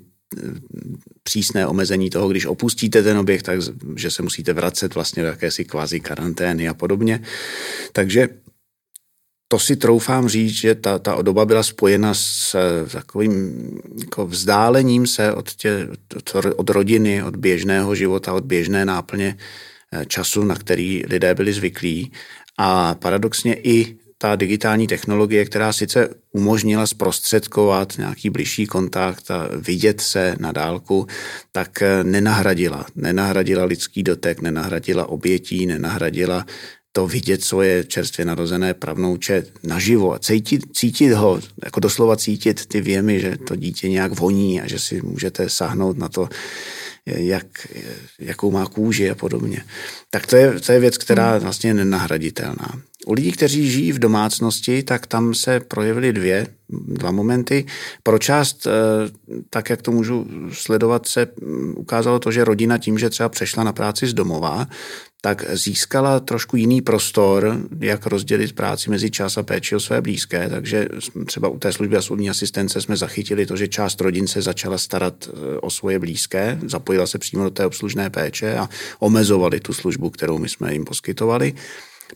přísné 1.23 1.67
omezení 1.67 2.09
toho, 2.09 2.29
když 2.29 2.45
opustíte 2.45 3.03
ten 3.03 3.17
objekt, 3.17 3.43
tak 3.43 3.59
že 3.95 4.11
se 4.11 4.23
musíte 4.23 4.53
vracet 4.53 4.95
vlastně 4.95 5.23
do 5.23 5.29
jakési 5.29 5.65
kvázi 5.65 5.99
karantény 5.99 6.69
a 6.69 6.73
podobně. 6.73 7.21
Takže 7.91 8.29
to 9.47 9.59
si 9.59 9.75
troufám 9.75 10.27
říct, 10.27 10.53
že 10.53 10.75
ta, 10.75 10.99
ta 10.99 11.21
doba 11.21 11.45
byla 11.45 11.63
spojena 11.63 12.13
s 12.13 12.55
takovým 12.91 13.53
jako 13.99 14.27
vzdálením 14.27 15.07
se 15.07 15.33
od, 15.33 15.49
tě, 15.53 15.87
od, 16.15 16.45
od 16.55 16.69
rodiny, 16.69 17.23
od 17.23 17.35
běžného 17.35 17.95
života, 17.95 18.33
od 18.33 18.45
běžné 18.45 18.85
náplně 18.85 19.37
eh, 19.93 20.05
času, 20.05 20.43
na 20.43 20.55
který 20.55 21.03
lidé 21.07 21.35
byli 21.35 21.53
zvyklí. 21.53 22.11
A 22.57 22.95
paradoxně 22.95 23.55
i 23.55 23.97
ta 24.21 24.35
digitální 24.35 24.87
technologie, 24.87 25.45
která 25.45 25.73
sice 25.73 26.09
umožnila 26.31 26.87
zprostředkovat 26.87 27.97
nějaký 27.97 28.29
blížší 28.29 28.67
kontakt 28.67 29.31
a 29.31 29.49
vidět 29.57 30.01
se 30.01 30.35
na 30.39 30.51
dálku, 30.51 31.07
tak 31.51 31.83
nenahradila. 32.03 32.85
Nenahradila 32.95 33.65
lidský 33.65 34.03
dotek, 34.03 34.41
nenahradila 34.41 35.09
obětí, 35.09 35.65
nenahradila 35.65 36.45
to 36.91 37.07
vidět 37.07 37.43
svoje 37.43 37.83
čerstvě 37.83 38.25
narozené 38.25 38.73
pravnouče 38.73 39.43
naživo 39.63 40.13
a 40.13 40.19
cítit, 40.19 40.61
cítit 40.73 41.13
ho, 41.13 41.39
jako 41.63 41.79
doslova 41.79 42.17
cítit 42.17 42.65
ty 42.65 42.81
věmy, 42.81 43.19
že 43.19 43.37
to 43.37 43.55
dítě 43.55 43.89
nějak 43.89 44.19
voní 44.19 44.61
a 44.61 44.67
že 44.67 44.79
si 44.79 45.01
můžete 45.01 45.49
sáhnout 45.49 45.97
na 45.97 46.09
to, 46.09 46.29
jak, 47.05 47.67
jakou 48.19 48.51
má 48.51 48.65
kůži 48.65 49.09
a 49.09 49.15
podobně. 49.15 49.63
Tak 50.09 50.27
to 50.27 50.35
je, 50.35 50.59
to 50.59 50.71
je 50.71 50.79
věc, 50.79 50.97
která 50.97 51.31
hmm. 51.31 51.39
vlastně 51.39 51.69
je 51.69 51.73
nenahraditelná. 51.73 52.81
U 53.07 53.13
lidí, 53.13 53.31
kteří 53.31 53.71
žijí 53.71 53.91
v 53.91 53.99
domácnosti, 53.99 54.83
tak 54.83 55.07
tam 55.07 55.33
se 55.33 55.59
projevily 55.59 56.13
dvě, 56.13 56.47
dva 56.69 57.11
momenty. 57.11 57.65
Pro 58.03 58.19
část, 58.19 58.67
eh, 58.67 58.71
tak 59.49 59.69
jak 59.69 59.81
to 59.81 59.91
můžu 59.91 60.27
sledovat, 60.51 61.07
se 61.07 61.27
mm, 61.41 61.73
ukázalo 61.77 62.19
to, 62.19 62.31
že 62.31 62.43
rodina 62.43 62.77
tím, 62.77 62.99
že 62.99 63.09
třeba 63.09 63.29
přešla 63.29 63.63
na 63.63 63.73
práci 63.73 64.07
z 64.07 64.13
domova, 64.13 64.67
tak 65.21 65.45
získala 65.53 66.19
trošku 66.19 66.55
jiný 66.55 66.81
prostor, 66.81 67.57
jak 67.79 68.05
rozdělit 68.05 68.55
práci 68.55 68.89
mezi 68.89 69.11
čas 69.11 69.37
a 69.37 69.43
péči 69.43 69.75
o 69.75 69.79
své 69.79 70.01
blízké. 70.01 70.49
Takže 70.49 70.87
třeba 71.25 71.47
u 71.47 71.59
té 71.59 71.73
služby 71.73 71.97
a 71.97 72.01
soudní 72.01 72.29
asistence 72.29 72.81
jsme 72.81 72.97
zachytili 72.97 73.45
to, 73.45 73.57
že 73.57 73.67
část 73.67 74.01
rodin 74.01 74.27
se 74.27 74.41
začala 74.41 74.77
starat 74.77 75.29
eh, 75.29 75.57
o 75.59 75.69
svoje 75.69 75.99
blízké, 75.99 76.59
zapojila 76.65 77.07
se 77.07 77.19
přímo 77.19 77.43
do 77.43 77.49
té 77.49 77.65
obslužné 77.65 78.09
péče 78.09 78.57
a 78.57 78.69
omezovali 78.99 79.59
tu 79.59 79.73
službu, 79.73 80.09
kterou 80.09 80.37
my 80.37 80.49
jsme 80.49 80.73
jim 80.73 80.85
poskytovali. 80.85 81.53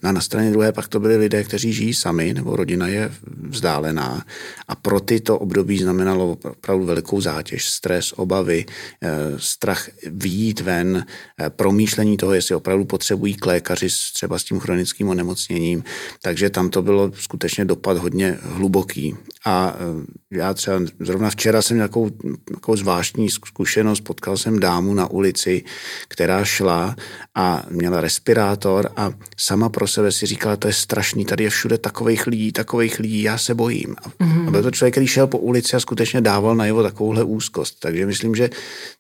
No 0.04 0.10
a 0.10 0.12
na 0.12 0.22
straně 0.22 0.52
druhé 0.52 0.72
pak 0.72 0.88
to 0.88 1.00
byli 1.00 1.18
lidé, 1.18 1.44
kteří 1.44 1.74
žijí 1.74 1.94
sami, 1.94 2.34
nebo 2.34 2.56
rodina 2.56 2.88
je 2.88 3.12
vzdálená. 3.50 4.26
A 4.68 4.76
pro 4.76 5.00
ty 5.00 5.20
to 5.20 5.40
období 5.40 5.78
znamenalo 5.78 6.38
opravdu 6.44 6.86
velikou 6.86 7.22
zátěž, 7.22 7.70
stres, 7.70 8.14
obavy, 8.16 8.66
eh, 9.04 9.10
strach 9.38 9.90
výjít 10.08 10.60
ven, 10.60 11.06
eh, 11.40 11.50
promýšlení 11.50 12.18
toho, 12.18 12.34
jestli 12.34 12.56
opravdu 12.56 12.86
potřebují 12.86 13.34
k 13.34 13.46
lékaři 13.46 13.88
třeba 14.14 14.40
s 14.40 14.44
tím 14.44 14.60
chronickým 14.60 15.10
onemocněním. 15.10 15.84
Takže 16.22 16.50
tam 16.50 16.70
to 16.70 16.82
bylo 16.82 17.12
skutečně 17.14 17.66
dopad 17.66 17.98
hodně 17.98 18.38
hluboký. 18.42 19.16
A 19.46 19.76
eh, 19.76 20.38
já 20.38 20.54
třeba 20.54 20.78
zrovna 21.00 21.30
včera 21.30 21.62
jsem 21.62 21.78
nějakou, 21.78 22.10
nějakou 22.50 22.76
zvláštní 22.76 23.30
zkušenost, 23.30 24.02
potkal 24.02 24.38
jsem 24.38 24.60
dámu 24.60 24.94
na 24.94 25.08
ulici, 25.08 25.64
která 26.08 26.46
šla 26.46 26.96
a 27.36 27.66
měla 27.70 28.02
respirátor 28.02 28.90
a 28.96 29.12
sama 29.38 29.70
pro 29.70 29.83
sebe 29.88 30.12
si 30.12 30.26
říkala, 30.26 30.56
to 30.56 30.68
je 30.68 30.74
strašný, 30.74 31.26
tady 31.26 31.44
je 31.44 31.50
všude 31.50 31.78
takových 31.78 32.28
lidí, 32.28 32.52
takových 32.52 33.00
lidí, 33.00 33.22
já 33.22 33.38
se 33.38 33.56
bojím. 33.56 33.96
Mm-hmm. 33.96 34.48
A 34.48 34.52
byl 34.52 34.64
to 34.64 34.72
člověk, 34.72 34.94
který 34.94 35.08
šel 35.08 35.28
po 35.28 35.38
ulici 35.38 35.76
a 35.76 35.80
skutečně 35.80 36.22
dával 36.22 36.56
na 36.56 36.66
jeho 36.66 36.84
takovouhle 36.84 37.24
úzkost. 37.24 37.80
Takže 37.80 38.06
myslím, 38.06 38.36
že 38.36 38.50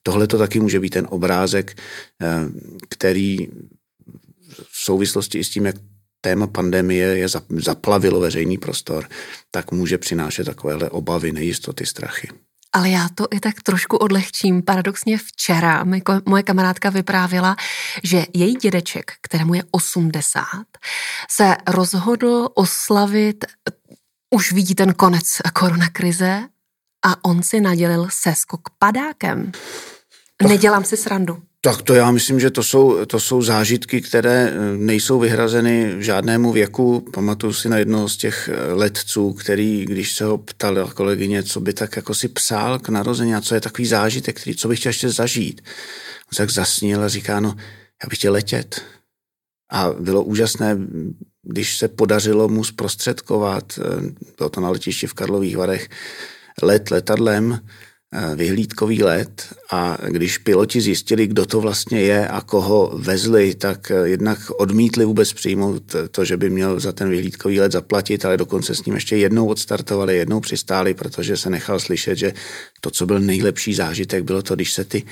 tohle 0.03 0.27
to 0.27 0.37
taky 0.37 0.59
může 0.59 0.79
být 0.79 0.89
ten 0.89 1.07
obrázek, 1.09 1.77
eh, 2.21 2.45
který 2.89 3.47
v 4.71 4.77
souvislosti 4.83 5.39
i 5.39 5.43
s 5.43 5.49
tím, 5.49 5.65
jak 5.65 5.75
téma 6.21 6.47
pandemie 6.47 7.17
je 7.17 7.27
zaplavilo 7.49 8.19
veřejný 8.19 8.57
prostor, 8.57 9.07
tak 9.51 9.71
může 9.71 9.97
přinášet 9.97 10.43
takovéhle 10.43 10.89
obavy, 10.89 11.31
nejistoty, 11.31 11.85
strachy. 11.85 12.29
Ale 12.73 12.89
já 12.89 13.09
to 13.15 13.27
i 13.31 13.39
tak 13.39 13.61
trošku 13.61 13.97
odlehčím. 13.97 14.63
Paradoxně 14.63 15.17
včera 15.17 15.83
mi 15.83 16.01
moje 16.25 16.43
kamarádka 16.43 16.89
vyprávěla, 16.89 17.55
že 18.03 18.25
její 18.33 18.55
dědeček, 18.55 19.11
kterému 19.21 19.53
je 19.53 19.63
80, 19.71 20.47
se 21.29 21.55
rozhodl 21.67 22.49
oslavit, 22.53 23.45
už 24.35 24.51
vidí 24.51 24.75
ten 24.75 24.93
konec 24.93 25.41
koronakrize 25.53 26.47
a 27.05 27.25
on 27.25 27.43
si 27.43 27.61
nadělil 27.61 28.07
seskok 28.09 28.69
padákem. 28.79 29.51
Nedělám 30.47 30.83
si 30.83 30.97
srandu. 30.97 31.43
Tak 31.65 31.81
to 31.81 31.93
já 31.93 32.11
myslím, 32.11 32.39
že 32.39 32.51
to 32.51 32.63
jsou, 32.63 33.05
to 33.05 33.19
jsou 33.19 33.41
zážitky, 33.41 34.01
které 34.01 34.49
eh, 34.49 34.77
nejsou 34.77 35.19
vyhrazeny 35.19 35.95
žádnému 35.99 36.51
věku. 36.51 37.05
Pamatuju 37.13 37.53
si 37.53 37.69
na 37.69 37.77
jednoho 37.77 38.09
z 38.09 38.17
těch 38.17 38.49
eh, 38.49 38.73
letců, 38.73 39.33
který, 39.33 39.85
když 39.85 40.15
se 40.15 40.25
ho 40.25 40.37
ptal 40.37 40.87
kolegyně, 40.87 41.43
co 41.43 41.59
by 41.59 41.73
tak 41.73 41.95
jako 41.95 42.13
si 42.13 42.27
psal 42.27 42.79
k 42.79 42.89
narození 42.89 43.35
a 43.35 43.41
co 43.41 43.55
je 43.55 43.61
takový 43.61 43.85
zážitek, 43.85 44.41
který, 44.41 44.55
co 44.55 44.67
bych 44.67 44.79
chtěl 44.79 44.89
ještě 44.89 45.09
zažít. 45.09 45.61
On 46.33 46.37
tak 46.37 46.49
zasnil 46.49 47.03
a 47.03 47.07
říká, 47.07 47.39
no, 47.39 47.55
já 48.03 48.09
bych 48.09 48.19
chtěl 48.19 48.33
letět. 48.33 48.81
A 49.71 49.89
bylo 49.99 50.23
úžasné, 50.23 50.77
když 51.43 51.77
se 51.77 51.87
podařilo 51.87 52.47
mu 52.47 52.63
zprostředkovat, 52.63 53.79
eh, 53.79 54.13
bylo 54.37 54.49
to 54.49 54.61
na 54.61 54.69
letišti 54.69 55.07
v 55.07 55.13
Karlových 55.13 55.57
Varech, 55.57 55.89
let 56.61 56.91
letadlem, 56.91 57.59
vyhlídkový 58.35 59.03
let 59.03 59.55
a 59.71 59.97
když 60.07 60.37
piloti 60.37 60.81
zjistili, 60.81 61.27
kdo 61.27 61.45
to 61.45 61.61
vlastně 61.61 62.01
je 62.01 62.27
a 62.27 62.41
koho 62.41 62.91
vezli, 62.93 63.55
tak 63.55 63.91
eh, 63.91 64.09
jednak 64.09 64.39
odmítli 64.57 65.05
vůbec 65.05 65.33
přijmout 65.33 65.95
to, 66.11 66.25
že 66.25 66.37
by 66.37 66.49
měl 66.49 66.79
za 66.79 66.91
ten 66.91 67.09
vyhlídkový 67.09 67.59
let 67.59 67.71
zaplatit, 67.71 68.25
ale 68.25 68.37
dokonce 68.37 68.75
s 68.75 68.85
ním 68.85 68.95
ještě 68.95 69.17
jednou 69.17 69.47
odstartovali, 69.47 70.17
jednou 70.17 70.39
přistáli, 70.39 70.93
protože 70.93 71.37
se 71.37 71.49
nechal 71.49 71.79
slyšet, 71.79 72.15
že 72.15 72.33
to, 72.81 72.91
co 72.91 73.05
byl 73.05 73.19
nejlepší 73.19 73.73
zážitek, 73.73 74.23
bylo 74.23 74.41
to, 74.41 74.55
když 74.55 74.73
se 74.73 74.83
ty 74.83 75.03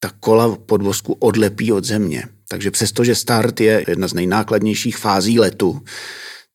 ta 0.00 0.10
kola 0.20 0.56
podvozku 0.56 1.12
odlepí 1.12 1.72
od 1.72 1.84
země. 1.84 2.24
Takže 2.48 2.70
přestože 2.70 3.14
start 3.14 3.60
je 3.60 3.84
jedna 3.88 4.08
z 4.08 4.14
nejnákladnějších 4.14 4.96
fází 4.96 5.40
letu, 5.40 5.82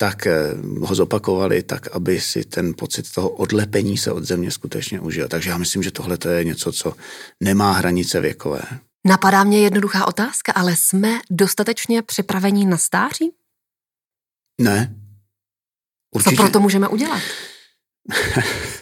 tak 0.04 0.28
eh, 0.28 0.34
ho 0.80 0.96
zopakovali 0.96 1.64
tak, 1.64 1.96
aby 1.96 2.22
si 2.22 2.44
ten 2.44 2.74
pocit 2.78 3.12
toho 3.12 3.30
odlepení 3.30 3.98
se 3.98 4.12
od 4.12 4.24
země 4.24 4.52
skutečně 4.52 5.00
užil. 5.00 5.28
Takže 5.28 5.50
já 5.50 5.58
myslím, 5.58 5.84
že 5.84 5.92
tohle 5.92 6.18
je 6.30 6.44
něco, 6.44 6.72
co 6.72 6.94
nemá 7.40 7.72
hranice 7.72 8.22
věkové. 8.22 8.62
Napadá 9.08 9.44
mě 9.44 9.60
jednoduchá 9.60 10.08
otázka, 10.08 10.52
ale 10.56 10.76
jsme 10.76 11.20
dostatečně 11.32 12.02
připraveni 12.02 12.66
na 12.66 12.78
stáří? 12.78 13.32
Ne. 14.62 14.96
Určitě. 16.16 16.36
Co 16.36 16.44
pro 16.44 16.52
to 16.52 16.60
můžeme 16.60 16.88
udělat? 16.88 17.22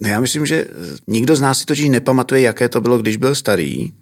ne, 0.00 0.10
já 0.10 0.20
myslím, 0.20 0.46
že 0.46 0.66
nikdo 1.06 1.36
z 1.36 1.40
nás 1.40 1.58
si 1.58 1.64
totiž 1.66 1.88
nepamatuje, 1.88 2.40
jaké 2.40 2.68
to 2.68 2.80
bylo, 2.80 2.98
když 2.98 3.16
byl 3.16 3.34
starý 3.34 3.92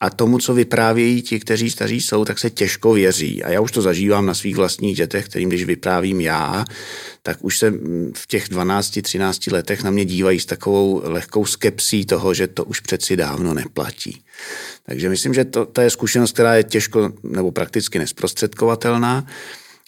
a 0.00 0.10
tomu, 0.10 0.38
co 0.38 0.54
vyprávějí 0.54 1.22
ti, 1.22 1.40
kteří 1.40 1.70
staří 1.70 2.00
jsou, 2.00 2.24
tak 2.24 2.38
se 2.38 2.50
těžko 2.50 2.92
věří. 2.92 3.44
A 3.44 3.50
já 3.50 3.60
už 3.60 3.72
to 3.72 3.82
zažívám 3.82 4.26
na 4.26 4.34
svých 4.34 4.56
vlastních 4.56 4.96
dětech, 4.96 5.28
kterým 5.28 5.48
když 5.48 5.64
vyprávím 5.64 6.20
já, 6.20 6.64
tak 7.22 7.38
už 7.40 7.58
se 7.58 7.70
v 8.16 8.26
těch 8.26 8.48
12-13 8.50 9.52
letech 9.52 9.82
na 9.82 9.90
mě 9.90 10.04
dívají 10.04 10.40
s 10.40 10.46
takovou 10.46 11.02
lehkou 11.04 11.46
skepsí 11.46 12.06
toho, 12.06 12.34
že 12.34 12.46
to 12.46 12.64
už 12.64 12.80
přeci 12.80 13.16
dávno 13.16 13.54
neplatí. 13.54 14.22
Takže 14.86 15.08
myslím, 15.08 15.34
že 15.34 15.44
to, 15.44 15.66
to 15.66 15.80
je 15.80 15.90
zkušenost, 15.90 16.32
která 16.32 16.54
je 16.54 16.64
těžko 16.64 17.12
nebo 17.22 17.52
prakticky 17.52 17.98
nesprostředkovatelná. 17.98 19.26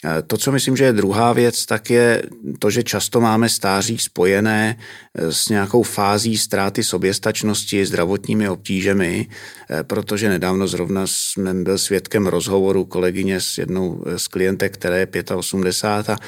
Eh, 0.05 0.23
to, 0.23 0.37
co 0.37 0.53
myslím, 0.53 0.77
že 0.77 0.85
je 0.85 0.93
druhá 0.93 1.33
věc, 1.33 1.67
tak 1.67 1.91
je 1.91 2.23
to, 2.59 2.71
že 2.71 2.83
často 2.83 3.21
máme 3.21 3.49
stáří 3.49 3.99
spojené 3.99 4.77
eh, 5.15 5.33
s 5.33 5.49
nějakou 5.49 5.83
fází 5.83 6.39
ztráty 6.39 6.85
soběstačnosti, 6.85 7.87
zdravotními 7.87 8.49
obtížemi, 8.49 9.29
eh, 9.71 9.85
protože 9.85 10.29
nedávno 10.29 10.67
zrovna 10.69 11.03
jsme 11.07 11.55
byl 11.55 11.79
svědkem 11.79 12.27
rozhovoru 12.27 12.85
kolegyně 12.85 13.41
s 13.41 13.59
jednou 13.59 14.05
z 14.17 14.29
klientek, 14.29 14.75
které 14.75 14.99
je 14.99 15.37
85 15.37 16.09
a 16.09 16.19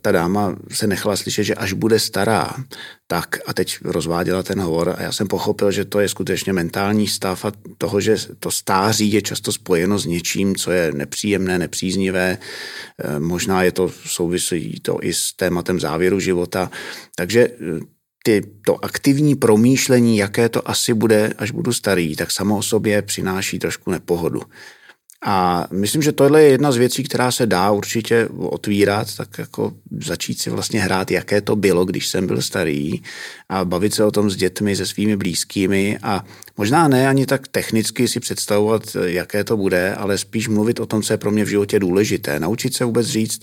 ta 0.00 0.12
dáma 0.12 0.56
se 0.70 0.86
nechala 0.86 1.16
slyšet, 1.16 1.44
že 1.44 1.54
až 1.54 1.72
bude 1.72 1.98
stará, 1.98 2.54
tak 3.06 3.38
a 3.46 3.54
teď 3.54 3.78
rozváděla 3.84 4.42
ten 4.42 4.60
hovor 4.60 4.94
a 4.98 5.02
já 5.02 5.12
jsem 5.12 5.28
pochopil, 5.28 5.70
že 5.70 5.84
to 5.84 6.00
je 6.00 6.08
skutečně 6.08 6.52
mentální 6.52 7.08
stav 7.08 7.44
a 7.44 7.52
toho, 7.78 8.00
že 8.00 8.16
to 8.38 8.50
stáří 8.50 9.12
je 9.12 9.22
často 9.22 9.52
spojeno 9.52 9.98
s 9.98 10.06
něčím, 10.06 10.56
co 10.56 10.70
je 10.72 10.92
nepříjemné, 10.92 11.58
nepříznivé, 11.58 12.38
eh, 12.38 13.20
možná 13.20 13.62
je 13.62 13.72
to 13.72 13.90
souvisí 14.06 14.80
to 14.80 14.98
i 15.02 15.12
s 15.14 15.32
tématem 15.32 15.80
závěru 15.80 16.20
života, 16.20 16.70
takže 17.16 17.40
eh, 17.40 17.80
ty, 18.24 18.42
to 18.66 18.84
aktivní 18.84 19.34
promýšlení, 19.34 20.18
jaké 20.18 20.48
to 20.48 20.68
asi 20.68 20.94
bude, 20.94 21.32
až 21.38 21.50
budu 21.50 21.72
starý, 21.72 22.16
tak 22.16 22.30
samo 22.30 22.58
o 22.58 22.62
sobě 22.62 23.02
přináší 23.02 23.58
trošku 23.58 23.90
nepohodu. 23.90 24.40
A 25.24 25.66
myslím, 25.70 26.02
že 26.02 26.12
tohle 26.12 26.42
je 26.42 26.48
jedna 26.48 26.72
z 26.72 26.76
věcí, 26.76 27.02
která 27.02 27.32
se 27.32 27.46
dá 27.46 27.70
určitě 27.70 28.28
otvírat, 28.36 29.16
tak 29.16 29.38
jako 29.38 29.72
začít 30.04 30.40
si 30.40 30.50
vlastně 30.50 30.80
hrát, 30.80 31.10
jaké 31.10 31.40
to 31.40 31.56
bylo, 31.56 31.84
když 31.84 32.08
jsem 32.08 32.26
byl 32.26 32.42
starý 32.42 33.02
a 33.48 33.64
bavit 33.64 33.94
se 33.94 34.04
o 34.04 34.10
tom 34.10 34.30
s 34.30 34.36
dětmi, 34.36 34.76
se 34.76 34.86
svými 34.86 35.16
blízkými 35.16 35.98
a 36.02 36.24
možná 36.56 36.88
ne 36.88 37.08
ani 37.08 37.26
tak 37.26 37.48
technicky 37.48 38.08
si 38.08 38.20
představovat, 38.20 38.96
jaké 39.04 39.44
to 39.44 39.56
bude, 39.56 39.94
ale 39.94 40.18
spíš 40.18 40.48
mluvit 40.48 40.80
o 40.80 40.86
tom, 40.86 41.02
co 41.02 41.12
je 41.12 41.16
pro 41.16 41.30
mě 41.30 41.44
v 41.44 41.48
životě 41.48 41.78
důležité. 41.78 42.40
Naučit 42.40 42.74
se 42.74 42.84
vůbec 42.84 43.06
říct, 43.06 43.40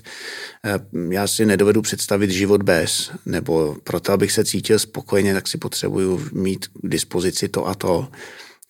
eh, 0.66 0.80
já 1.10 1.28
si 1.28 1.46
nedovedu 1.46 1.82
představit 1.82 2.32
život 2.32 2.64
bez, 2.64 3.12
nebo 3.26 3.76
proto, 3.84 4.14
abych 4.14 4.32
se 4.32 4.46
cítil 4.46 4.80
spokojeně, 4.80 5.34
tak 5.34 5.48
si 5.48 5.58
potřebuju 5.58 6.30
mít 6.32 6.68
k 6.68 6.90
dispozici 6.90 7.48
to 7.48 7.68
a 7.68 7.76
to. 7.76 8.08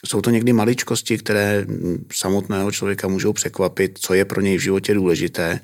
Jsou 0.05 0.21
to 0.21 0.29
někdy 0.29 0.53
maličkosti, 0.53 1.17
které 1.17 1.65
samotného 2.13 2.71
člověka 2.71 3.07
můžou 3.07 3.33
překvapit, 3.33 3.99
co 4.01 4.13
je 4.13 4.25
pro 4.25 4.41
něj 4.41 4.57
v 4.57 4.61
životě 4.61 4.93
důležité. 4.93 5.59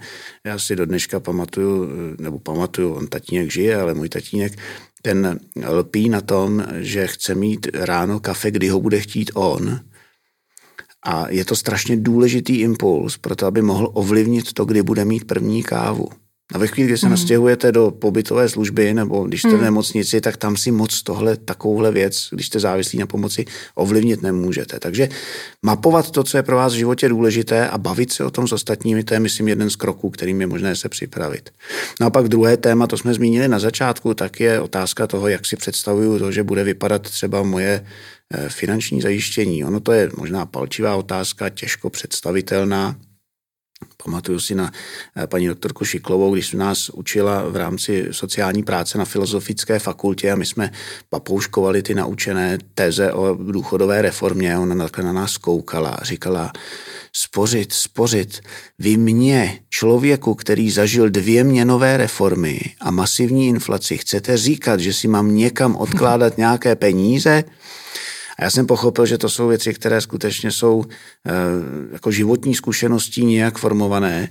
Já 0.46 0.60
si 0.60 0.76
do 0.76 0.86
dneška 0.86 1.20
pamatuju, 1.20 1.90
nebo 2.20 2.40
pamatuju, 2.40 2.94
on 2.94 3.08
tatínek 3.08 3.52
žije, 3.52 3.82
ale 3.82 3.94
můj 3.94 4.10
tatínek, 4.10 4.54
ten 5.02 5.40
lpí 5.68 6.10
na 6.10 6.22
tom, 6.22 6.66
že 6.80 7.08
chce 7.08 7.36
mít 7.36 7.68
ráno 7.74 8.20
kafe, 8.20 8.52
kdy 8.52 8.68
ho 8.68 8.80
bude 8.80 9.00
chtít 9.00 9.32
on. 9.34 9.80
A 11.06 11.30
je 11.30 11.46
to 11.46 11.56
strašně 11.56 11.98
důležitý 11.98 12.56
impuls 12.56 13.18
pro 13.18 13.36
to, 13.36 13.46
aby 13.46 13.62
mohl 13.62 13.92
ovlivnit 13.94 14.54
to, 14.54 14.66
kdy 14.66 14.84
bude 14.84 15.06
mít 15.06 15.28
první 15.28 15.64
kávu. 15.64 16.08
A 16.54 16.58
ve 16.58 16.68
chvíli, 16.68 16.88
kdy 16.88 16.98
se 16.98 17.06
mm. 17.06 17.10
nastěhujete 17.10 17.72
do 17.72 17.92
pobytové 17.92 18.50
služby 18.50 18.94
nebo 18.94 19.24
když 19.24 19.42
jste 19.42 19.50
v 19.50 19.54
hmm. 19.54 19.64
nemocnici, 19.64 20.22
tak 20.22 20.38
tam 20.38 20.58
si 20.58 20.72
moc 20.72 21.04
tohle, 21.04 21.38
takovouhle 21.38 21.92
věc, 21.92 22.28
když 22.32 22.48
jste 22.48 22.60
závislí 22.60 23.00
na 23.00 23.06
pomoci, 23.06 23.46
ovlivnit 23.76 24.22
nemůžete. 24.22 24.80
Takže 24.80 25.10
mapovat 25.62 26.12
to, 26.12 26.24
co 26.24 26.38
je 26.38 26.44
pro 26.44 26.56
vás 26.56 26.74
v 26.74 26.78
životě 26.78 27.10
důležité 27.10 27.70
a 27.70 27.78
bavit 27.78 28.14
se 28.14 28.24
o 28.24 28.32
tom 28.32 28.48
s 28.48 28.52
ostatními, 28.52 29.04
to 29.04 29.14
je, 29.14 29.20
myslím, 29.20 29.48
jeden 29.48 29.70
z 29.70 29.76
kroků, 29.76 30.10
kterým 30.10 30.42
je 30.42 30.48
možné 30.48 30.76
se 30.76 30.90
připravit. 30.90 31.50
No 32.02 32.08
a 32.08 32.10
pak 32.10 32.28
druhé 32.28 32.58
téma, 32.58 32.88
to 32.88 32.98
jsme 32.98 33.14
zmínili 33.14 33.48
na 33.48 33.60
začátku, 33.60 34.14
tak 34.14 34.40
je 34.40 34.60
otázka 34.60 35.08
toho, 35.08 35.28
jak 35.28 35.46
si 35.46 35.56
představuju 35.56 36.20
to, 36.20 36.32
že 36.32 36.44
bude 36.44 36.64
vypadat 36.64 37.02
třeba 37.02 37.44
moje 37.44 37.86
eh, 38.34 38.50
finanční 38.50 39.02
zajištění. 39.02 39.66
Ono 39.66 39.80
to 39.80 39.92
je 39.92 40.10
možná 40.18 40.46
palčivá 40.46 40.96
otázka, 40.96 41.50
těžko 41.50 41.90
představitelná, 41.90 42.96
Pamatuju 44.04 44.40
si 44.40 44.56
na 44.56 44.72
eh, 45.16 45.28
paní 45.28 45.48
doktorku 45.48 45.86
Šiklovou, 45.86 46.34
když 46.34 46.54
nás 46.54 46.90
učila 46.90 47.50
v 47.50 47.56
rámci 47.56 48.08
sociální 48.12 48.64
práce 48.64 48.98
na 48.98 49.06
filozofické 49.06 49.80
fakultě 49.80 50.32
a 50.32 50.36
my 50.36 50.46
jsme 50.46 50.72
papouškovali 51.10 51.82
ty 51.82 51.96
naučené 51.96 52.58
teze 52.74 53.14
o 53.14 53.36
důchodové 53.36 54.02
reformě. 54.02 54.58
Ona 54.58 54.88
na 55.02 55.14
nás 55.14 55.38
koukala 55.38 55.90
a 55.90 56.04
říkala, 56.04 56.52
spořit, 57.16 57.74
spořit. 57.74 58.40
Vy 58.80 58.98
mě, 58.98 59.60
člověku, 59.70 60.36
který 60.36 60.72
zažil 60.72 61.10
dvě 61.10 61.44
měnové 61.44 61.98
reformy 61.98 62.60
a 62.82 62.92
masivní 62.92 63.48
inflaci, 63.48 63.98
chcete 63.98 64.38
říkat, 64.38 64.80
že 64.80 64.94
si 64.94 65.08
mám 65.08 65.36
někam 65.36 65.76
odkládat 65.76 66.38
nějaké 66.38 66.76
peníze? 66.76 67.44
A 68.40 68.44
já 68.44 68.50
jsem 68.50 68.68
pochopil, 68.68 69.06
že 69.06 69.18
to 69.18 69.30
jsou 69.30 69.48
věci, 69.48 69.74
které 69.74 70.02
skutečně 70.02 70.52
jsou 70.52 70.84
eh, 70.84 71.32
jako 71.94 72.12
životní 72.12 72.56
zkušeností 72.56 73.26
nějak 73.26 73.58
formované. 73.58 74.30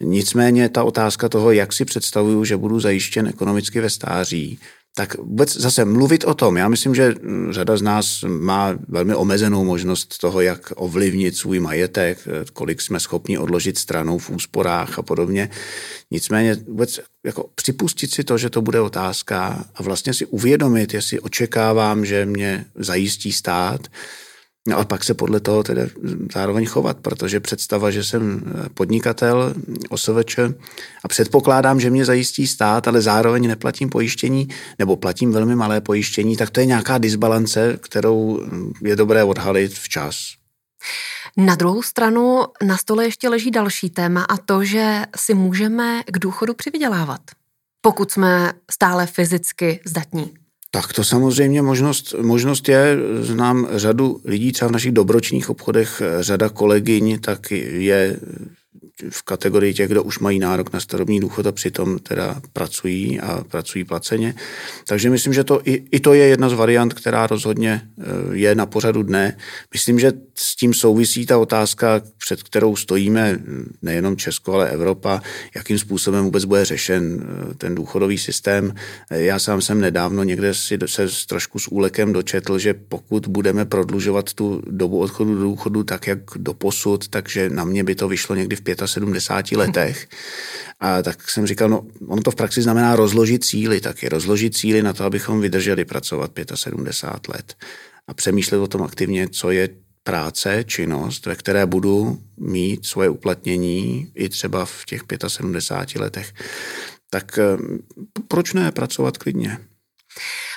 Nicméně 0.00 0.68
ta 0.68 0.84
otázka 0.84 1.28
toho, 1.28 1.52
jak 1.52 1.72
si 1.72 1.84
představuju, 1.84 2.44
že 2.44 2.56
budu 2.56 2.80
zajištěn 2.80 3.26
ekonomicky 3.26 3.80
ve 3.80 3.90
stáří, 3.90 4.58
tak 4.98 5.18
vůbec 5.18 5.56
zase 5.56 5.84
mluvit 5.84 6.24
o 6.24 6.34
tom. 6.34 6.56
Já 6.56 6.68
myslím, 6.68 6.94
že 6.94 7.14
řada 7.50 7.76
z 7.76 7.82
nás 7.82 8.24
má 8.28 8.78
velmi 8.88 9.14
omezenou 9.14 9.64
možnost 9.64 10.18
toho, 10.18 10.40
jak 10.40 10.72
ovlivnit 10.76 11.36
svůj 11.36 11.60
majetek, 11.60 12.18
kolik 12.52 12.80
jsme 12.80 13.00
schopni 13.00 13.38
odložit 13.38 13.78
stranou 13.78 14.18
v 14.18 14.30
úsporách 14.30 14.98
a 14.98 15.02
podobně. 15.02 15.50
Nicméně 16.10 16.54
vůbec 16.54 17.00
jako 17.24 17.50
připustit 17.54 18.14
si 18.14 18.24
to, 18.24 18.38
že 18.38 18.50
to 18.50 18.62
bude 18.62 18.80
otázka 18.80 19.64
a 19.74 19.82
vlastně 19.82 20.14
si 20.14 20.26
uvědomit, 20.26 20.94
jestli 20.94 21.20
očekávám, 21.20 22.04
že 22.04 22.26
mě 22.26 22.64
zajistí 22.74 23.32
stát, 23.32 23.80
No 24.66 24.78
a 24.78 24.84
pak 24.84 25.04
se 25.04 25.14
podle 25.14 25.40
toho 25.40 25.62
tedy 25.62 25.82
zároveň 26.34 26.66
chovat, 26.66 26.96
protože 27.02 27.40
představa, 27.40 27.90
že 27.90 28.04
jsem 28.04 28.42
podnikatel, 28.74 29.54
OSVČ 29.88 30.38
a 31.04 31.08
předpokládám, 31.08 31.80
že 31.80 31.90
mě 31.90 32.04
zajistí 32.04 32.46
stát, 32.46 32.88
ale 32.88 33.02
zároveň 33.02 33.48
neplatím 33.48 33.88
pojištění 33.88 34.48
nebo 34.78 34.96
platím 34.96 35.32
velmi 35.32 35.56
malé 35.56 35.80
pojištění, 35.80 36.36
tak 36.36 36.50
to 36.50 36.60
je 36.60 36.66
nějaká 36.66 36.98
disbalance, 36.98 37.78
kterou 37.80 38.40
je 38.82 38.96
dobré 38.96 39.24
odhalit 39.24 39.72
včas. 39.72 40.16
Na 41.36 41.54
druhou 41.54 41.82
stranu 41.82 42.44
na 42.62 42.76
stole 42.76 43.04
ještě 43.04 43.28
leží 43.28 43.50
další 43.50 43.90
téma 43.90 44.22
a 44.22 44.36
to, 44.36 44.64
že 44.64 45.02
si 45.16 45.34
můžeme 45.34 46.02
k 46.06 46.18
důchodu 46.18 46.54
přivydělávat, 46.54 47.20
pokud 47.80 48.10
jsme 48.10 48.52
stále 48.70 49.06
fyzicky 49.06 49.80
zdatní. 49.84 50.34
Tak 50.70 50.92
to 50.92 51.04
samozřejmě 51.04 51.62
možnost, 51.62 52.14
možnost 52.20 52.68
je. 52.68 52.96
Znám 53.20 53.68
řadu 53.70 54.20
lidí, 54.24 54.52
třeba 54.52 54.68
v 54.68 54.72
našich 54.72 54.92
dobročních 54.92 55.50
obchodech, 55.50 56.02
řada 56.20 56.48
kolegyň, 56.48 57.18
tak 57.18 57.50
je 57.50 58.20
v 59.10 59.22
kategorii 59.22 59.74
těch, 59.74 59.88
kdo 59.88 60.02
už 60.02 60.18
mají 60.18 60.38
nárok 60.38 60.72
na 60.72 60.80
starobní 60.80 61.20
důchod 61.20 61.46
a 61.46 61.52
přitom 61.52 61.98
teda 61.98 62.40
pracují 62.52 63.20
a 63.20 63.44
pracují 63.44 63.84
placeně. 63.84 64.34
Takže 64.88 65.10
myslím, 65.10 65.32
že 65.32 65.44
to 65.44 65.60
i, 65.64 65.84
i 65.90 66.00
to 66.00 66.14
je 66.14 66.26
jedna 66.26 66.48
z 66.48 66.52
variant, 66.52 66.94
která 66.94 67.26
rozhodně 67.26 67.82
eh, 67.98 68.02
je 68.32 68.54
na 68.54 68.66
pořadu 68.66 69.02
dne. 69.02 69.36
Myslím, 69.72 69.98
že 69.98 70.12
s 70.34 70.56
tím 70.56 70.74
souvisí 70.74 71.26
ta 71.26 71.38
otázka, 71.38 72.00
před 72.18 72.42
kterou 72.42 72.76
stojíme 72.76 73.38
nejenom 73.82 74.16
Česko, 74.16 74.52
ale 74.54 74.70
Evropa, 74.70 75.22
jakým 75.54 75.78
způsobem 75.78 76.24
vůbec 76.24 76.44
bude 76.44 76.64
řešen 76.64 77.20
eh, 77.20 77.54
ten 77.54 77.74
důchodový 77.74 78.18
systém. 78.18 78.74
Já 79.10 79.38
sám 79.38 79.60
jsem 79.60 79.80
nedávno 79.80 80.24
někde 80.24 80.54
si 80.54 80.78
se 80.86 81.06
trošku 81.28 81.58
s 81.58 81.68
úlekem 81.68 82.12
dočetl, 82.12 82.58
že 82.58 82.74
pokud 82.74 83.26
budeme 83.26 83.64
prodlužovat 83.64 84.34
tu 84.34 84.62
dobu 84.70 84.98
odchodu 84.98 85.34
do 85.34 85.40
důchodu 85.40 85.84
tak, 85.84 86.06
jak 86.06 86.18
do 86.36 86.54
posud, 86.54 87.08
takže 87.08 87.50
na 87.50 87.64
mě 87.64 87.84
by 87.84 87.94
to 87.94 88.08
vyšlo 88.08 88.34
někdy 88.34 88.56
v 88.56 88.60
75 88.86 89.58
letech. 89.58 90.08
A 90.80 91.02
tak 91.02 91.30
jsem 91.30 91.46
říkal, 91.46 91.68
no 91.68 91.86
ono 92.06 92.22
to 92.22 92.30
v 92.30 92.34
praxi 92.34 92.62
znamená 92.62 92.96
rozložit 92.96 93.44
cíly, 93.44 93.80
taky 93.80 94.08
rozložit 94.08 94.56
cíly 94.56 94.82
na 94.82 94.92
to, 94.92 95.04
abychom 95.04 95.40
vydrželi 95.40 95.84
pracovat 95.84 96.30
75 96.54 97.34
let 97.34 97.54
a 98.06 98.14
přemýšlet 98.14 98.58
o 98.58 98.66
tom 98.66 98.82
aktivně, 98.82 99.28
co 99.28 99.50
je 99.50 99.68
práce, 100.02 100.64
činnost, 100.64 101.26
ve 101.26 101.34
které 101.34 101.66
budu 101.66 102.22
mít 102.36 102.86
svoje 102.86 103.08
uplatnění 103.08 104.12
i 104.14 104.28
třeba 104.28 104.64
v 104.64 104.84
těch 104.84 105.02
75 105.26 106.00
letech, 106.00 106.32
tak 107.10 107.38
eh, 107.38 107.56
proč 108.28 108.52
ne 108.52 108.72
pracovat 108.72 109.18
klidně? 109.18 109.58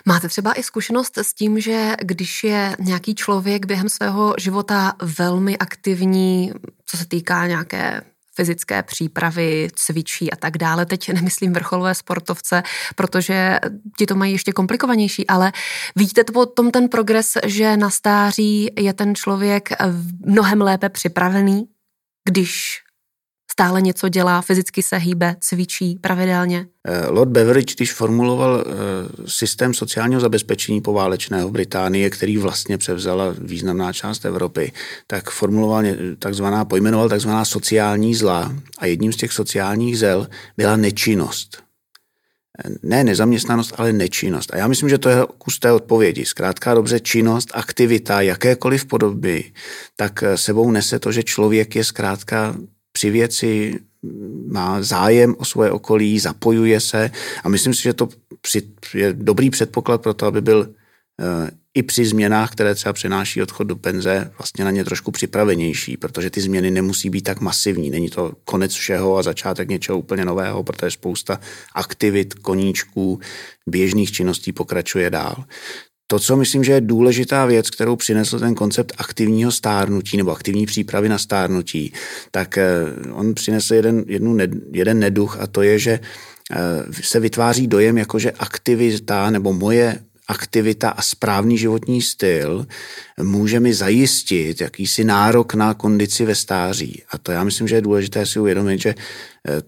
Máte 0.05 0.27
třeba 0.27 0.53
i 0.53 0.63
zkušenost 0.63 1.17
s 1.17 1.33
tím, 1.33 1.59
že 1.59 1.95
když 2.01 2.43
je 2.43 2.75
nějaký 2.79 3.15
člověk 3.15 3.65
během 3.65 3.89
svého 3.89 4.35
života 4.39 4.93
velmi 5.01 5.57
aktivní, 5.57 6.51
co 6.85 6.97
se 6.97 7.05
týká 7.05 7.47
nějaké 7.47 8.01
fyzické 8.39 8.83
přípravy, 8.83 9.67
cvičí 9.75 10.31
a 10.31 10.35
tak 10.35 10.57
dále. 10.57 10.85
Teď 10.85 11.09
nemyslím 11.09 11.53
vrcholové 11.53 11.95
sportovce, 11.95 12.63
protože 12.95 13.59
ti 13.97 14.05
to 14.05 14.15
mají 14.15 14.31
ještě 14.31 14.51
komplikovanější, 14.51 15.27
ale 15.27 15.51
vidíte 15.95 16.23
to 16.23 16.33
potom 16.33 16.71
ten 16.71 16.89
progres, 16.89 17.37
že 17.45 17.77
na 17.77 17.89
stáří 17.89 18.71
je 18.79 18.93
ten 18.93 19.15
člověk 19.15 19.69
mnohem 20.25 20.61
lépe 20.61 20.89
připravený, 20.89 21.65
když 22.29 22.81
stále 23.59 23.81
něco 23.81 24.09
dělá, 24.09 24.41
fyzicky 24.41 24.83
se 24.83 24.97
hýbe, 24.97 25.35
cvičí 25.39 25.97
pravidelně? 26.01 26.65
Eh, 26.87 27.07
Lord 27.07 27.31
Beveridge, 27.31 27.75
když 27.75 27.93
formuloval 27.93 28.63
eh, 28.63 28.73
systém 29.25 29.73
sociálního 29.73 30.21
zabezpečení 30.21 30.81
poválečného 30.81 31.49
v 31.49 31.51
Británii, 31.51 32.09
který 32.09 32.37
vlastně 32.37 32.77
převzala 32.77 33.35
významná 33.37 33.93
část 33.93 34.25
Evropy, 34.25 34.71
tak 35.07 35.29
formuloval 35.29 35.83
takzvaná, 36.19 36.65
pojmenoval 36.65 37.09
takzvaná 37.09 37.45
sociální 37.45 38.15
zla 38.15 38.55
a 38.77 38.85
jedním 38.85 39.13
z 39.13 39.15
těch 39.15 39.31
sociálních 39.31 39.97
zel 39.97 40.27
byla 40.57 40.75
nečinnost. 40.75 41.63
Ne 42.83 43.03
nezaměstnanost, 43.03 43.73
ale 43.77 43.93
nečinnost. 43.93 44.53
A 44.53 44.57
já 44.57 44.67
myslím, 44.67 44.89
že 44.89 44.97
to 44.97 45.09
je 45.09 45.17
kus 45.37 45.59
té 45.59 45.71
odpovědi. 45.71 46.25
Zkrátka 46.25 46.73
dobře, 46.73 46.99
činnost, 46.99 47.51
aktivita, 47.53 48.21
jakékoliv 48.21 48.85
podoby, 48.85 49.51
tak 49.95 50.23
sebou 50.35 50.71
nese 50.71 50.99
to, 50.99 51.11
že 51.11 51.23
člověk 51.23 51.75
je 51.75 51.83
zkrátka 51.83 52.55
při 52.99 53.09
věci 53.09 53.79
má 54.47 54.83
zájem 54.83 55.35
o 55.37 55.45
svoje 55.45 55.71
okolí, 55.71 56.19
zapojuje 56.19 56.79
se 56.79 57.11
a 57.43 57.49
myslím 57.49 57.73
si, 57.73 57.83
že 57.83 57.93
to 57.93 58.09
je 58.93 59.13
dobrý 59.13 59.49
předpoklad 59.49 60.01
pro 60.01 60.13
to, 60.13 60.25
aby 60.25 60.41
byl 60.41 60.67
eh, 60.67 61.51
i 61.73 61.83
při 61.83 62.05
změnách, 62.05 62.51
které 62.51 62.75
třeba 62.75 62.93
přináší 62.93 63.41
odchod 63.41 63.63
do 63.63 63.75
penze, 63.75 64.31
vlastně 64.37 64.65
na 64.65 64.71
ně 64.71 64.83
trošku 64.83 65.11
připravenější, 65.11 65.97
protože 65.97 66.29
ty 66.29 66.41
změny 66.41 66.71
nemusí 66.71 67.09
být 67.09 67.21
tak 67.21 67.41
masivní. 67.41 67.89
Není 67.89 68.09
to 68.09 68.33
konec 68.43 68.73
všeho 68.73 69.17
a 69.17 69.23
začátek 69.23 69.69
něčeho 69.69 69.99
úplně 69.99 70.25
nového, 70.25 70.63
protože 70.63 70.91
spousta 70.91 71.39
aktivit, 71.75 72.33
koníčků, 72.33 73.19
běžných 73.67 74.11
činností 74.11 74.51
pokračuje 74.51 75.09
dál. 75.09 75.43
To, 76.11 76.19
co 76.19 76.37
myslím, 76.37 76.63
že 76.63 76.71
je 76.71 76.81
důležitá 76.81 77.45
věc, 77.45 77.69
kterou 77.69 77.95
přinesl 77.95 78.39
ten 78.39 78.55
koncept 78.55 78.93
aktivního 78.97 79.51
stárnutí 79.51 80.17
nebo 80.17 80.31
aktivní 80.31 80.65
přípravy 80.65 81.09
na 81.09 81.17
stárnutí, 81.17 81.93
tak 82.31 82.57
eh, 82.57 82.65
on 83.11 83.33
přinesl 83.33 83.73
jeden, 83.73 84.03
jednu, 84.07 84.37
jeden 84.71 84.99
neduch 84.99 85.37
a 85.39 85.47
to 85.47 85.61
je, 85.61 85.79
že 85.79 85.99
eh, 86.51 86.57
se 87.01 87.19
vytváří 87.19 87.67
dojem, 87.67 87.97
jako 87.97 88.19
že 88.19 88.31
aktivita 88.31 89.29
nebo 89.29 89.53
moje 89.53 89.99
aktivita 90.27 90.89
a 90.89 91.01
správný 91.01 91.57
životní 91.57 92.01
styl 92.01 92.67
může 93.21 93.59
mi 93.59 93.73
zajistit 93.73 94.61
jakýsi 94.61 95.03
nárok 95.03 95.53
na 95.53 95.73
kondici 95.73 96.25
ve 96.25 96.35
stáří. 96.35 97.03
A 97.11 97.17
to 97.17 97.31
já 97.31 97.43
myslím, 97.43 97.67
že 97.67 97.75
je 97.75 97.81
důležité 97.81 98.25
si 98.25 98.39
uvědomit, 98.39 98.81
že 98.81 98.95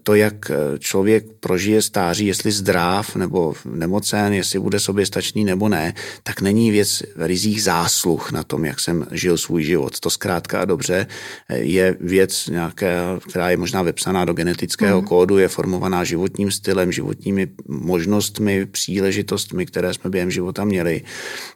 to, 0.02 0.14
jak 0.14 0.50
eh, 0.50 0.78
člověk 0.78 1.24
prožije 1.40 1.82
stáří, 1.82 2.26
jestli 2.26 2.52
zdrav 2.52 3.16
nebo 3.16 3.54
nemocen, 3.64 4.32
jestli 4.32 4.58
bude 4.58 4.80
sobě 4.80 5.06
stačný 5.06 5.44
nebo 5.44 5.68
ne, 5.68 5.94
tak 6.22 6.40
není 6.40 6.70
věc 6.70 7.02
rizích 7.16 7.62
zásluh 7.62 8.32
na 8.32 8.44
tom, 8.44 8.64
jak 8.64 8.80
jsem 8.80 9.06
žil 9.10 9.38
svůj 9.38 9.62
život. 9.62 10.00
To 10.00 10.10
zkrátka 10.10 10.60
a 10.60 10.64
dobře 10.64 11.06
eh, 11.48 11.58
je 11.58 11.96
věc 12.00 12.46
nějaké, 12.46 12.96
která 13.30 13.50
je 13.50 13.56
možná 13.56 13.82
vepsaná 13.82 14.24
do 14.24 14.32
genetického 14.32 15.00
mm. 15.00 15.06
kódu, 15.06 15.38
je 15.38 15.48
formovaná 15.48 16.04
životním 16.04 16.50
stylem, 16.50 16.92
životními 16.92 17.48
možnostmi, 17.68 18.66
příležitostmi, 18.66 19.66
které 19.66 19.94
jsme 19.94 20.10
během 20.10 20.30
života 20.30 20.64
měli. 20.64 21.02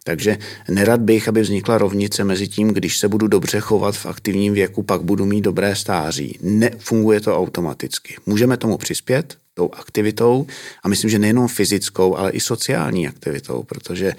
Takže 0.04 0.38
nerad 0.68 1.00
bych, 1.00 1.28
aby 1.28 1.40
vznikla 1.40 1.78
rovnice 1.78 2.24
mezi 2.24 2.48
tím, 2.48 2.68
když 2.68 2.98
se 2.98 3.08
budu 3.08 3.26
dobře 3.26 3.60
chovat 3.60 3.96
v 3.96 4.06
aktivním 4.06 4.52
věku, 4.54 4.82
pak 4.82 5.02
budu 5.02 5.26
mít 5.26 5.40
dobré 5.40 5.76
stáří. 5.76 6.38
Nefunguje 6.42 7.20
to 7.20 7.38
automaticky. 7.38 8.05
Můžeme 8.26 8.56
tomu 8.56 8.76
přispět 8.78 9.36
tou 9.56 9.70
aktivitou 9.72 10.46
a 10.84 10.88
myslím, 10.88 11.10
že 11.10 11.18
nejenom 11.18 11.48
fyzickou, 11.48 12.16
ale 12.16 12.30
i 12.30 12.40
sociální 12.40 13.08
aktivitou, 13.08 13.62
protože 13.62 14.12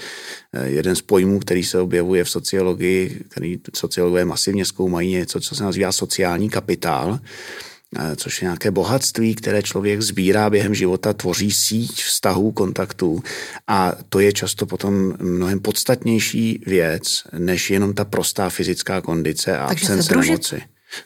eh, 0.54 0.67
jeden 0.67 0.95
z 0.95 1.02
pojmů, 1.02 1.39
který 1.39 1.63
se 1.63 1.80
objevuje 1.80 2.23
v 2.23 2.30
sociologii, 2.30 3.21
který 3.30 3.60
sociologové 3.76 4.26
masivně 4.26 4.65
zkoumají, 4.65 5.12
je 5.12 5.19
něco, 5.19 5.39
co 5.39 5.56
se 5.56 5.63
nazývá 5.63 5.91
sociální 5.91 6.50
kapitál, 6.50 7.19
eh, 7.19 8.15
což 8.15 8.41
je 8.41 8.45
nějaké 8.45 8.71
bohatství, 8.71 9.36
které 9.36 9.63
člověk 9.63 10.02
sbírá 10.02 10.50
během 10.50 10.76
života, 10.76 11.13
tvoří 11.13 11.52
síť 11.52 12.04
vztahů, 12.04 12.52
kontaktů. 12.52 13.23
A 13.67 13.93
to 14.10 14.19
je 14.19 14.34
často 14.34 14.65
potom 14.65 15.13
mnohem 15.21 15.60
podstatnější 15.60 16.63
věc, 16.65 17.23
než 17.38 17.69
jenom 17.69 17.93
ta 17.93 18.06
prostá 18.06 18.50
fyzická 18.50 19.02
kondice 19.02 19.58
a 19.58 19.65
absence 19.65 20.15
nemoci 20.15 20.62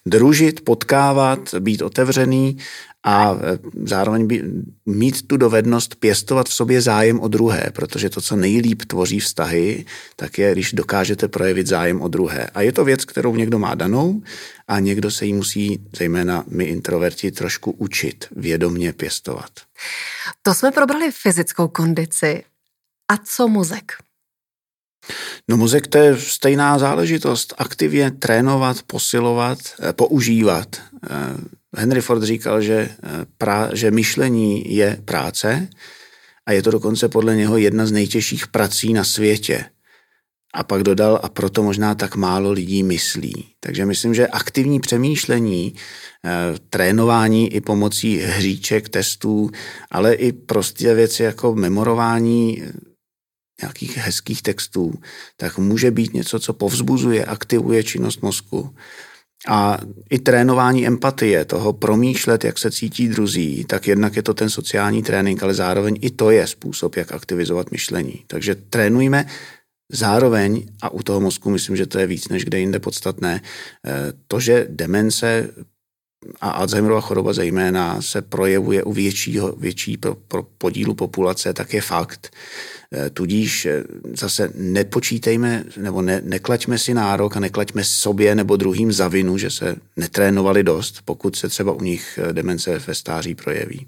družit, 0.05 0.61
potkávat, 0.61 1.55
být 1.59 1.81
otevřený 1.81 2.57
a 3.03 3.33
e, 3.33 3.59
zároveň 3.83 4.27
by, 4.27 4.43
mít 4.85 5.27
tu 5.27 5.37
dovednost 5.37 5.95
pěstovat 5.95 6.49
v 6.49 6.53
sobě 6.53 6.81
zájem 6.81 7.19
o 7.19 7.27
druhé, 7.27 7.71
protože 7.73 8.09
to, 8.09 8.21
co 8.21 8.35
nejlíp 8.35 8.81
tvoří 8.81 9.19
vztahy, 9.19 9.85
tak 10.15 10.37
je, 10.37 10.51
když 10.51 10.73
dokážete 10.73 11.27
projevit 11.27 11.67
zájem 11.67 12.01
o 12.01 12.07
druhé. 12.07 12.47
A 12.53 12.61
je 12.61 12.71
to 12.71 12.85
věc, 12.85 13.05
kterou 13.05 13.35
někdo 13.35 13.59
má 13.59 13.75
danou 13.75 14.21
a 14.67 14.79
někdo 14.79 15.11
se 15.11 15.25
jí 15.25 15.33
musí, 15.33 15.87
zejména 15.97 16.43
my 16.47 16.65
introverti, 16.65 17.31
trošku 17.31 17.71
učit, 17.71 18.25
vědomně 18.31 18.93
pěstovat. 18.93 19.51
To 20.41 20.53
jsme 20.53 20.71
probrali 20.71 21.11
fyzickou 21.11 21.67
kondici. 21.67 22.43
A 23.11 23.17
co 23.17 23.47
mozek? 23.47 23.91
No 25.49 25.57
mozek 25.57 25.87
to 25.87 25.97
je 25.97 26.17
stejná 26.17 26.79
záležitost. 26.79 27.53
Aktivně 27.57 28.11
trénovat, 28.11 28.83
posilovat, 28.83 29.59
eh, 29.79 29.93
používat. 29.93 30.75
Eh, 30.75 31.09
Henry 31.77 32.01
Ford 32.01 32.23
říkal, 32.23 32.61
že, 32.61 32.73
eh, 32.73 33.25
pra, 33.37 33.69
že 33.73 33.91
myšlení 33.91 34.75
je 34.75 34.97
práce 35.05 35.69
a 36.45 36.51
je 36.51 36.61
to 36.61 36.71
dokonce 36.71 37.09
podle 37.09 37.35
něho 37.35 37.57
jedna 37.57 37.85
z 37.85 37.91
nejtěžších 37.91 38.47
prací 38.47 38.93
na 38.93 39.03
světě. 39.03 39.65
A 40.53 40.63
pak 40.63 40.83
dodal, 40.83 41.19
a 41.23 41.29
proto 41.29 41.63
možná 41.63 41.95
tak 41.95 42.15
málo 42.15 42.51
lidí 42.51 42.83
myslí. 42.83 43.45
Takže 43.59 43.85
myslím, 43.85 44.13
že 44.13 44.27
aktivní 44.27 44.79
přemýšlení, 44.79 45.75
trénování 46.69 47.53
i 47.53 47.61
pomocí 47.61 48.17
hříček, 48.17 48.89
testů, 48.89 49.49
ale 49.91 50.13
i 50.13 50.31
prostě 50.31 50.93
věci 50.93 51.23
jako 51.23 51.55
memorování 51.55 52.63
nějakých 53.61 53.97
hezkých 53.97 54.41
textů, 54.41 54.93
tak 55.37 55.57
může 55.57 55.91
být 55.91 56.13
něco, 56.13 56.39
co 56.39 56.53
povzbuzuje, 56.53 57.25
aktivuje 57.25 57.83
činnost 57.83 58.21
mozku. 58.21 58.75
A 59.47 59.77
i 60.09 60.19
trénování 60.19 60.87
empatie, 60.87 61.45
toho 61.45 61.73
promýšlet, 61.73 62.43
jak 62.43 62.57
se 62.57 62.71
cítí 62.71 63.07
druzí, 63.07 63.65
tak 63.65 63.87
jednak 63.87 64.15
je 64.15 64.23
to 64.23 64.33
ten 64.33 64.49
sociální 64.49 65.03
trénink, 65.03 65.43
ale 65.43 65.53
zároveň 65.53 65.97
i 66.01 66.09
to 66.09 66.31
je 66.31 66.47
způsob, 66.47 66.95
jak 66.95 67.11
aktivizovat 67.11 67.71
myšlení. 67.71 68.23
Takže 68.27 68.55
trénujme 68.55 69.25
zároveň, 69.91 70.65
a 70.81 70.89
u 70.89 71.03
toho 71.03 71.19
mozku 71.19 71.49
myslím, 71.49 71.75
že 71.75 71.85
to 71.85 71.99
je 71.99 72.07
víc 72.07 72.29
než 72.29 72.45
kde 72.45 72.59
jinde 72.59 72.79
podstatné, 72.79 73.41
eh, 73.85 73.91
to, 74.27 74.39
že 74.39 74.67
demence 74.69 75.49
a 76.41 76.49
Alzheimerova 76.49 77.01
choroba 77.01 77.33
zejména 77.33 78.01
se 78.01 78.21
projevuje 78.21 78.83
u 78.83 78.93
většího, 78.93 79.51
větší 79.51 79.97
pro, 79.97 80.15
pro 80.15 80.43
podílu 80.43 80.93
populace, 80.93 81.53
tak 81.53 81.73
je 81.73 81.81
fakt. 81.81 82.35
Eh, 82.93 83.09
tudíž 83.09 83.65
eh, 83.65 83.83
zase 84.13 84.51
nepočítejme 84.55 85.63
nebo 85.77 86.01
ne, 86.01 86.21
neklaďme 86.23 86.77
si 86.77 86.93
nárok 86.93 87.37
a 87.37 87.39
neklaďme 87.39 87.83
sobě 87.83 88.35
nebo 88.35 88.55
druhým 88.55 88.91
za 88.91 89.07
vinu, 89.07 89.37
že 89.37 89.49
se 89.49 89.75
netrénovali 89.97 90.63
dost, 90.63 91.01
pokud 91.05 91.35
se 91.35 91.49
třeba 91.49 91.71
u 91.71 91.81
nich 91.81 92.19
eh, 92.23 92.33
demence 92.33 92.79
ve 92.79 92.95
stáří 92.95 93.35
projeví. 93.35 93.87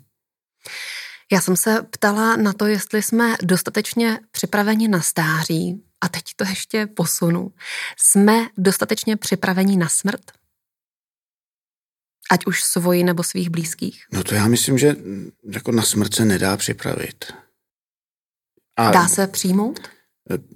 Já 1.32 1.42
jsem 1.42 1.56
se 1.56 1.82
ptala 1.90 2.36
na 2.36 2.54
to, 2.54 2.68
jestli 2.68 3.02
jsme 3.02 3.36
dostatečně 3.44 4.20
připraveni 4.32 4.88
na 4.88 5.02
stáří, 5.02 5.84
a 6.02 6.10
teď 6.10 6.24
to 6.36 6.46
ještě 6.50 6.88
posunu. 6.88 7.52
Jsme 7.98 8.48
dostatečně 8.58 9.18
připraveni 9.18 9.78
na 9.78 9.90
smrt? 9.90 10.22
Ať 12.32 12.46
už 12.46 12.64
svoji 12.64 13.04
nebo 13.04 13.24
svých 13.24 13.50
blízkých? 13.50 14.04
No 14.12 14.24
to 14.24 14.36
já 14.36 14.48
myslím, 14.48 14.78
že 14.78 14.96
jako 15.52 15.72
na 15.72 15.84
smrt 15.84 16.16
se 16.16 16.26
nedá 16.26 16.58
připravit. 16.58 17.26
A 18.78 18.92
Dá 18.92 19.08
se 19.08 19.28
přijmout? 19.28 19.80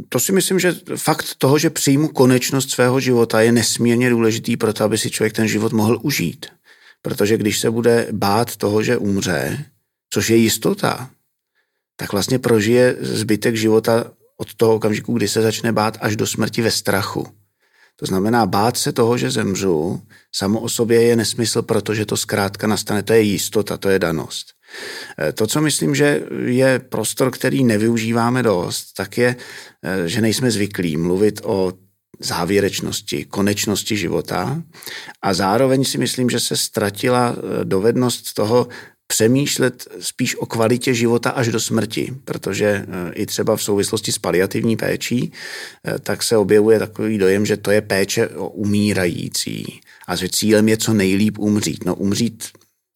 To 0.09 0.19
si 0.19 0.31
myslím, 0.31 0.59
že 0.59 0.75
fakt 0.95 1.25
toho, 1.37 1.57
že 1.59 1.69
přijmu 1.69 2.07
konečnost 2.07 2.71
svého 2.71 2.99
života, 2.99 3.41
je 3.41 3.51
nesmírně 3.51 4.09
důležitý 4.09 4.57
pro 4.57 4.73
to, 4.73 4.83
aby 4.83 4.97
si 4.97 5.09
člověk 5.09 5.33
ten 5.33 5.47
život 5.47 5.73
mohl 5.73 5.99
užít. 6.01 6.45
Protože 7.01 7.37
když 7.37 7.59
se 7.59 7.71
bude 7.71 8.07
bát 8.11 8.55
toho, 8.55 8.83
že 8.83 8.97
umře, 8.97 9.65
což 10.09 10.29
je 10.29 10.37
jistota, 10.37 11.09
tak 11.95 12.11
vlastně 12.11 12.39
prožije 12.39 12.95
zbytek 12.99 13.55
života 13.55 14.11
od 14.37 14.53
toho 14.53 14.75
okamžiku, 14.75 15.13
kdy 15.13 15.27
se 15.27 15.41
začne 15.41 15.71
bát 15.71 15.97
až 16.01 16.15
do 16.15 16.27
smrti 16.27 16.61
ve 16.61 16.71
strachu. 16.71 17.27
To 17.99 18.05
znamená, 18.05 18.45
bát 18.45 18.77
se 18.77 18.91
toho, 18.91 19.17
že 19.17 19.31
zemřu, 19.31 20.01
samo 20.35 20.59
o 20.59 20.69
sobě 20.69 21.01
je 21.01 21.15
nesmysl, 21.15 21.61
protože 21.61 22.05
to 22.05 22.17
zkrátka 22.17 22.67
nastane, 22.67 23.03
to 23.03 23.13
je 23.13 23.21
jistota, 23.21 23.77
to 23.77 23.89
je 23.89 23.99
danost. 23.99 24.47
Eh, 25.19 25.33
to, 25.33 25.47
co 25.47 25.61
myslím, 25.61 25.95
že 25.95 26.21
je 26.45 26.79
prostor, 26.79 27.31
který 27.31 27.63
nevyužíváme 27.63 28.43
dost, 28.43 28.93
tak 28.93 29.17
je, 29.17 29.35
eh, 29.83 30.09
že 30.09 30.21
nejsme 30.21 30.51
zvyklí 30.51 30.97
mluvit 30.97 31.41
o 31.43 31.73
závěrečnosti, 32.19 33.25
konečnosti 33.25 33.97
života 33.97 34.61
a 35.21 35.33
zároveň 35.33 35.85
si 35.85 35.97
myslím, 35.97 36.29
že 36.29 36.39
se 36.39 36.57
ztratila 36.57 37.35
eh, 37.35 37.65
dovednost 37.65 38.33
toho 38.33 38.67
přemýšlet 39.07 39.87
spíš 39.99 40.35
o 40.35 40.45
kvalitě 40.45 40.93
života 40.93 41.29
až 41.29 41.47
do 41.47 41.59
smrti, 41.59 42.13
protože 42.25 42.85
i 43.13 43.25
třeba 43.25 43.55
v 43.55 43.63
souvislosti 43.63 44.11
s 44.11 44.17
paliativní 44.17 44.77
péčí, 44.77 45.31
tak 45.99 46.23
se 46.23 46.37
objevuje 46.37 46.79
takový 46.79 47.17
dojem, 47.17 47.45
že 47.45 47.57
to 47.57 47.71
je 47.71 47.81
péče 47.81 48.27
o 48.27 48.47
umírající 48.49 49.81
a 50.07 50.15
že 50.15 50.29
cílem 50.29 50.69
je 50.69 50.77
co 50.77 50.93
nejlíp 50.93 51.39
umřít. 51.39 51.85
No 51.85 51.95
umřít 51.95 52.43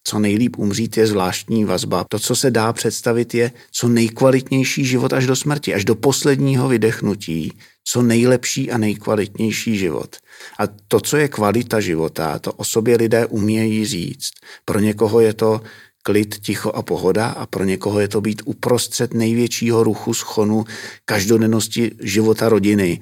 co 0.03 0.19
nejlíp 0.19 0.57
umřít 0.57 0.97
je 0.97 1.07
zvláštní 1.07 1.65
vazba. 1.65 2.05
To, 2.09 2.19
co 2.19 2.35
se 2.35 2.51
dá 2.51 2.73
představit, 2.73 3.33
je 3.33 3.51
co 3.71 3.87
nejkvalitnější 3.87 4.85
život 4.85 5.13
až 5.13 5.27
do 5.27 5.35
smrti, 5.35 5.73
až 5.73 5.85
do 5.85 5.95
posledního 5.95 6.67
vydechnutí, 6.67 7.53
co 7.83 8.01
nejlepší 8.01 8.71
a 8.71 8.77
nejkvalitnější 8.77 9.77
život. 9.77 10.15
A 10.59 10.67
to, 10.87 10.99
co 10.99 11.17
je 11.17 11.27
kvalita 11.27 11.79
života, 11.79 12.39
to 12.39 12.53
o 12.53 12.63
sobě 12.63 12.97
lidé 12.97 13.25
umějí 13.25 13.85
říct. 13.85 14.31
Pro 14.65 14.79
někoho 14.79 15.19
je 15.19 15.33
to 15.33 15.61
klid, 16.03 16.39
ticho 16.39 16.71
a 16.71 16.81
pohoda 16.81 17.27
a 17.27 17.45
pro 17.45 17.63
někoho 17.63 17.99
je 17.99 18.07
to 18.07 18.21
být 18.21 18.41
uprostřed 18.45 19.13
největšího 19.13 19.83
ruchu 19.83 20.13
schonu 20.13 20.65
každodennosti 21.05 21.91
života 21.99 22.49
rodiny, 22.49 22.99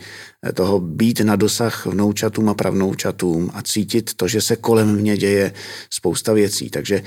toho 0.54 0.80
být 0.80 1.20
na 1.20 1.36
dosah 1.36 1.86
vnoučatům 1.86 2.50
a 2.50 2.54
pravnoučatům 2.54 3.52
a 3.54 3.62
cítit 3.62 4.14
to, 4.14 4.28
že 4.28 4.42
se 4.42 4.56
kolem 4.56 4.96
mě 4.96 5.18
děje 5.18 5.54
spousta 5.94 6.34
věcí. 6.34 6.70
Takže 6.70 7.04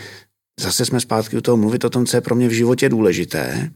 zase 0.60 0.84
jsme 0.84 1.00
zpátky 1.00 1.36
u 1.36 1.40
toho 1.40 1.56
mluvit 1.56 1.84
o 1.84 1.90
tom, 1.90 2.06
co 2.06 2.16
je 2.16 2.20
pro 2.20 2.34
mě 2.34 2.48
v 2.48 2.52
životě 2.52 2.88
důležité 2.88 3.70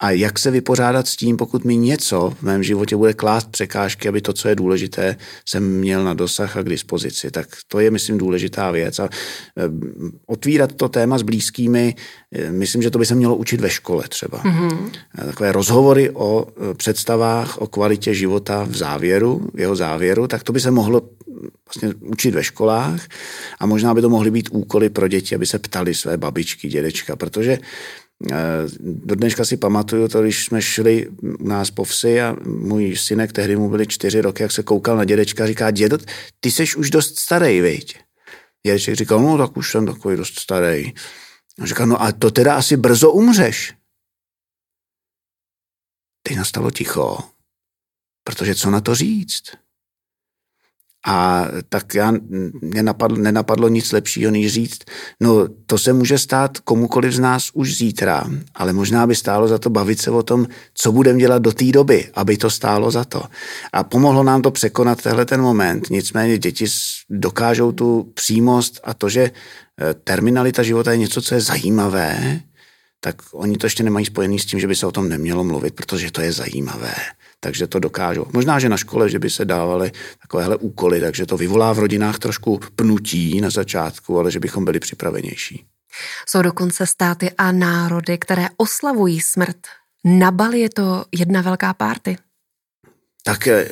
a 0.00 0.10
jak 0.10 0.38
se 0.38 0.50
vypořádat 0.50 1.08
s 1.08 1.16
tím, 1.16 1.36
pokud 1.36 1.64
mi 1.64 1.76
něco 1.76 2.32
v 2.38 2.42
mém 2.42 2.62
životě 2.62 2.96
bude 2.96 3.14
klást 3.14 3.50
překážky, 3.50 4.08
aby 4.08 4.20
to, 4.20 4.32
co 4.32 4.48
je 4.48 4.54
důležité, 4.54 5.16
jsem 5.48 5.78
měl 5.78 6.04
na 6.04 6.14
dosah 6.14 6.56
a 6.56 6.62
k 6.62 6.68
dispozici. 6.68 7.30
Tak 7.30 7.46
to 7.68 7.80
je, 7.80 7.90
myslím, 7.90 8.18
důležitá 8.18 8.70
věc. 8.70 8.98
A 8.98 9.04
e, 9.04 9.08
otvírat 10.26 10.72
to 10.72 10.88
téma 10.88 11.18
s 11.18 11.22
blízkými, 11.22 11.94
e, 12.32 12.50
myslím, 12.50 12.82
že 12.82 12.90
to 12.90 12.98
by 12.98 13.06
se 13.06 13.14
mělo 13.14 13.36
učit 13.36 13.60
ve 13.60 13.70
škole 13.70 14.04
třeba. 14.08 14.42
Mm-hmm. 14.42 14.90
Takové 15.26 15.52
rozhovory 15.52 16.10
o 16.10 16.46
představách, 16.76 17.58
o 17.58 17.66
kvalitě 17.66 18.14
života 18.14 18.66
v 18.70 18.76
závěru, 18.76 19.50
v 19.54 19.60
jeho 19.60 19.76
závěru, 19.76 20.26
tak 20.26 20.42
to 20.42 20.52
by 20.52 20.60
se 20.60 20.70
mohlo 20.70 21.02
vlastně 21.66 21.94
učit 22.00 22.34
ve 22.34 22.44
školách 22.44 23.00
a 23.60 23.66
možná 23.66 23.94
by 23.94 24.00
to 24.02 24.08
mohly 24.08 24.30
být 24.30 24.48
úkoly 24.52 24.90
pro 24.90 25.08
děti, 25.08 25.34
aby 25.34 25.46
se 25.46 25.58
ptali 25.58 25.94
své 25.94 26.16
babičky, 26.16 26.68
dědečka, 26.68 27.16
protože 27.16 27.58
do 28.80 29.14
dneška 29.14 29.44
si 29.44 29.56
pamatuju 29.56 30.08
to, 30.08 30.22
když 30.22 30.44
jsme 30.44 30.62
šli 30.62 31.08
u 31.08 31.48
nás 31.48 31.70
po 31.70 31.84
vsi 31.84 32.20
a 32.20 32.36
můj 32.44 32.96
synek, 32.96 33.32
tehdy 33.32 33.56
mu 33.56 33.68
byly 33.68 33.86
čtyři 33.86 34.20
roky, 34.20 34.42
jak 34.42 34.52
se 34.52 34.62
koukal 34.62 34.96
na 34.96 35.04
dědečka 35.04 35.46
říká, 35.46 35.70
dědo, 35.70 35.98
ty 36.40 36.50
jsi 36.50 36.64
už 36.76 36.90
dost 36.90 37.18
starý, 37.18 37.60
viď? 37.60 37.98
Dědeček 38.66 38.94
říkal, 38.94 39.22
no 39.22 39.38
tak 39.38 39.56
už 39.56 39.70
jsem 39.70 39.86
takový 39.86 40.16
dost 40.16 40.38
starý. 40.38 40.92
A 41.60 41.66
říkal, 41.66 41.86
no 41.86 42.02
a 42.02 42.12
to 42.12 42.30
teda 42.30 42.56
asi 42.56 42.76
brzo 42.76 43.12
umřeš. 43.12 43.74
Teď 46.22 46.36
nastalo 46.36 46.70
ticho, 46.70 47.18
protože 48.24 48.54
co 48.54 48.70
na 48.70 48.80
to 48.80 48.94
říct? 48.94 49.42
A 51.06 51.48
tak 51.68 51.94
já, 51.94 52.12
mě 52.60 52.82
napadlo, 52.82 53.18
nenapadlo 53.18 53.68
nic 53.68 53.92
lepšího, 53.92 54.30
než 54.30 54.52
říct, 54.52 54.78
no 55.20 55.48
to 55.66 55.78
se 55.78 55.92
může 55.92 56.18
stát 56.18 56.58
komukoliv 56.58 57.12
z 57.12 57.18
nás 57.18 57.50
už 57.52 57.76
zítra, 57.76 58.24
ale 58.54 58.72
možná 58.72 59.06
by 59.06 59.14
stálo 59.14 59.48
za 59.48 59.58
to 59.58 59.70
bavit 59.70 60.00
se 60.00 60.10
o 60.10 60.22
tom, 60.22 60.46
co 60.74 60.92
budeme 60.92 61.18
dělat 61.18 61.42
do 61.42 61.52
té 61.52 61.64
doby, 61.64 62.08
aby 62.14 62.36
to 62.36 62.50
stálo 62.50 62.90
za 62.90 63.04
to. 63.04 63.22
A 63.72 63.84
pomohlo 63.84 64.22
nám 64.22 64.42
to 64.42 64.50
překonat 64.50 65.02
tehle 65.02 65.24
ten 65.24 65.40
moment. 65.40 65.90
Nicméně 65.90 66.38
děti 66.38 66.64
dokážou 67.10 67.72
tu 67.72 68.12
přímost 68.14 68.80
a 68.84 68.94
to, 68.94 69.08
že 69.08 69.22
eh, 69.22 69.94
terminalita 69.94 70.62
života 70.62 70.92
je 70.92 70.98
něco, 70.98 71.22
co 71.22 71.34
je 71.34 71.40
zajímavé, 71.40 72.40
tak 73.00 73.16
oni 73.32 73.56
to 73.56 73.66
ještě 73.66 73.82
nemají 73.82 74.06
spojený 74.06 74.38
s 74.38 74.46
tím, 74.46 74.60
že 74.60 74.66
by 74.66 74.74
se 74.74 74.86
o 74.86 74.92
tom 74.92 75.08
nemělo 75.08 75.44
mluvit, 75.44 75.74
protože 75.74 76.10
to 76.10 76.20
je 76.20 76.32
zajímavé 76.32 76.94
takže 77.40 77.66
to 77.66 77.78
dokážou. 77.78 78.26
Možná, 78.32 78.58
že 78.58 78.68
na 78.68 78.76
škole, 78.76 79.10
že 79.10 79.18
by 79.18 79.30
se 79.30 79.44
dávaly 79.44 79.92
takovéhle 80.22 80.56
úkoly, 80.56 81.00
takže 81.00 81.26
to 81.26 81.36
vyvolá 81.36 81.72
v 81.72 81.78
rodinách 81.78 82.18
trošku 82.18 82.60
pnutí 82.76 83.40
na 83.40 83.50
začátku, 83.50 84.18
ale 84.18 84.30
že 84.30 84.40
bychom 84.40 84.64
byli 84.64 84.80
připravenější. 84.80 85.64
Jsou 86.28 86.42
dokonce 86.42 86.86
státy 86.86 87.30
a 87.38 87.52
národy, 87.52 88.18
které 88.18 88.46
oslavují 88.56 89.20
smrt. 89.20 89.56
Na 90.04 90.30
Bali 90.30 90.60
je 90.60 90.70
to 90.70 91.04
jedna 91.12 91.40
velká 91.40 91.74
párty. 91.74 92.16
Tak 93.24 93.46
eh, 93.46 93.68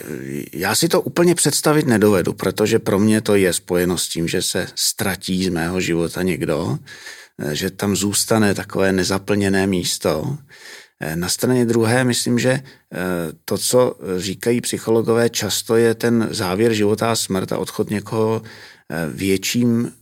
já 0.52 0.74
si 0.74 0.88
to 0.88 1.00
úplně 1.00 1.34
představit 1.34 1.86
nedovedu, 1.86 2.32
protože 2.32 2.78
pro 2.78 2.98
mě 2.98 3.20
to 3.20 3.34
je 3.34 3.52
spojeno 3.52 3.98
s 3.98 4.08
tím, 4.08 4.28
že 4.28 4.42
se 4.42 4.66
ztratí 4.74 5.44
z 5.44 5.48
mého 5.48 5.80
života 5.80 6.22
někdo, 6.22 6.78
eh, 7.38 7.54
že 7.54 7.70
tam 7.70 7.96
zůstane 7.96 8.54
takové 8.54 8.92
nezaplněné 8.92 9.66
místo. 9.66 10.38
Eh, 11.04 11.16
na 11.16 11.28
straně 11.28 11.66
druhé 11.66 12.04
myslím, 12.04 12.38
že 12.38 12.50
eh, 12.50 12.62
to, 13.44 13.58
co 13.58 13.96
říkají 14.16 14.60
psychologové, 14.60 15.30
často 15.30 15.76
je 15.76 15.94
ten 15.94 16.28
závěr 16.30 16.72
života 16.72 17.12
a 17.12 17.16
smrt 17.16 17.52
a 17.52 17.58
odchod 17.58 17.90
někoho 17.90 18.42
eh, 18.90 19.08
větším 19.12 19.92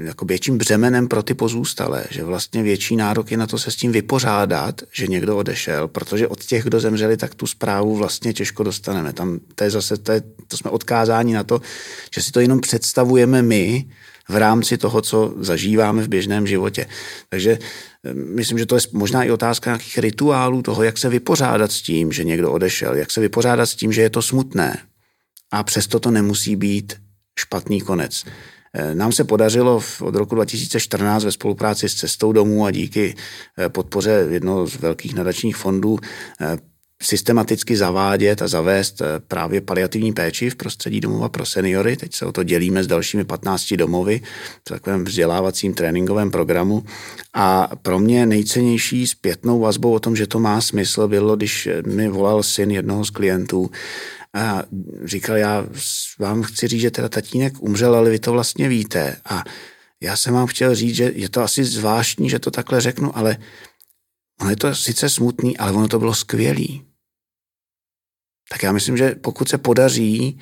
jako 0.00 0.24
větším 0.24 0.58
břemenem 0.58 1.08
pro 1.08 1.22
ty 1.22 1.34
pozůstalé, 1.34 2.04
že 2.10 2.24
vlastně 2.24 2.62
větší 2.62 2.96
nárok 2.96 3.30
je 3.30 3.36
na 3.36 3.46
to 3.46 3.58
se 3.58 3.70
s 3.70 3.76
tím 3.76 3.92
vypořádat, 3.92 4.82
že 4.92 5.06
někdo 5.06 5.36
odešel, 5.36 5.88
protože 5.88 6.28
od 6.28 6.44
těch, 6.44 6.64
kdo 6.64 6.80
zemřeli, 6.80 7.16
tak 7.16 7.34
tu 7.34 7.46
zprávu 7.46 7.96
vlastně 7.96 8.32
těžko 8.32 8.62
dostaneme. 8.62 9.12
Tam 9.12 9.40
to 9.54 9.64
je 9.64 9.70
zase, 9.70 9.96
to, 9.96 10.12
je, 10.12 10.22
to 10.48 10.56
jsme 10.56 10.70
odkázáni 10.70 11.34
na 11.34 11.44
to, 11.44 11.60
že 12.14 12.22
si 12.22 12.32
to 12.32 12.40
jenom 12.40 12.60
představujeme 12.60 13.42
my 13.42 13.84
v 14.28 14.36
rámci 14.36 14.78
toho, 14.78 15.02
co 15.02 15.34
zažíváme 15.38 16.02
v 16.02 16.08
běžném 16.08 16.46
životě. 16.46 16.86
Takže 17.28 17.58
Myslím, 18.12 18.58
že 18.58 18.66
to 18.66 18.74
je 18.74 18.80
možná 18.92 19.24
i 19.24 19.30
otázka 19.30 19.70
nějakých 19.70 19.98
rituálů 19.98 20.62
toho, 20.62 20.82
jak 20.82 20.98
se 20.98 21.08
vypořádat 21.08 21.72
s 21.72 21.82
tím, 21.82 22.12
že 22.12 22.24
někdo 22.24 22.52
odešel, 22.52 22.94
jak 22.94 23.10
se 23.10 23.20
vypořádat 23.20 23.66
s 23.66 23.74
tím, 23.74 23.92
že 23.92 24.02
je 24.02 24.10
to 24.10 24.22
smutné. 24.22 24.78
A 25.52 25.62
přesto 25.62 26.00
to 26.00 26.10
nemusí 26.10 26.56
být 26.56 26.96
špatný 27.38 27.80
konec. 27.80 28.24
Eh, 28.74 28.94
nám 28.94 29.12
se 29.12 29.24
podařilo 29.24 29.82
od 30.00 30.14
roku 30.14 30.34
2014 30.34 31.24
ve 31.24 31.32
spolupráci 31.32 31.88
s 31.88 31.94
Cestou 31.94 32.32
domů 32.32 32.66
a 32.66 32.70
díky 32.70 33.14
eh, 33.58 33.68
podpoře 33.68 34.26
jednoho 34.30 34.66
z 34.66 34.76
velkých 34.76 35.14
nadačních 35.14 35.56
fondů 35.56 35.98
eh, 36.40 36.58
systematicky 37.04 37.76
zavádět 37.76 38.42
a 38.42 38.48
zavést 38.48 39.00
eh, 39.00 39.20
právě 39.28 39.60
paliativní 39.60 40.12
péči 40.12 40.50
v 40.50 40.56
prostředí 40.56 41.00
domova 41.00 41.28
pro 41.28 41.46
seniory. 41.46 41.96
Teď 41.96 42.14
se 42.14 42.26
o 42.26 42.32
to 42.32 42.42
dělíme 42.42 42.84
s 42.84 42.86
dalšími 42.86 43.24
15 43.24 43.74
domovy 43.74 44.20
v 44.60 44.64
takovém 44.64 45.04
vzdělávacím 45.04 45.74
tréninkovém 45.74 46.30
programu. 46.30 46.84
A 47.34 47.70
pro 47.82 47.98
mě 47.98 48.26
nejcennější 48.26 49.06
zpětnou 49.06 49.60
vazbou 49.60 49.92
o 49.92 50.00
tom, 50.00 50.16
že 50.16 50.26
to 50.26 50.38
má 50.38 50.60
smysl, 50.60 51.08
bylo, 51.08 51.36
když 51.36 51.68
mi 51.86 52.08
volal 52.08 52.42
syn 52.42 52.70
jednoho 52.70 53.04
z 53.04 53.10
klientů 53.10 53.70
a 54.34 54.62
říkal, 55.04 55.36
já 55.36 55.66
vám 56.18 56.42
chci 56.42 56.68
říct, 56.68 56.80
že 56.80 56.90
teda 56.90 57.08
tatínek 57.08 57.62
umřel, 57.62 57.94
ale 57.94 58.10
vy 58.10 58.18
to 58.18 58.32
vlastně 58.32 58.68
víte. 58.68 59.16
A 59.24 59.44
já 60.02 60.16
jsem 60.16 60.34
vám 60.34 60.46
chtěl 60.46 60.74
říct, 60.74 60.94
že 60.94 61.12
je 61.14 61.28
to 61.28 61.42
asi 61.42 61.64
zvláštní, 61.64 62.30
že 62.30 62.38
to 62.38 62.50
takhle 62.50 62.80
řeknu, 62.80 63.18
ale 63.18 63.36
ono 64.40 64.50
je 64.50 64.56
to 64.56 64.74
sice 64.74 65.10
smutný, 65.10 65.56
ale 65.56 65.72
ono 65.72 65.88
to 65.88 65.98
bylo 65.98 66.14
skvělý. 66.14 66.93
Tak 68.48 68.62
já 68.62 68.72
myslím, 68.72 68.96
že 68.96 69.14
pokud 69.14 69.48
se 69.48 69.58
podaří 69.58 70.40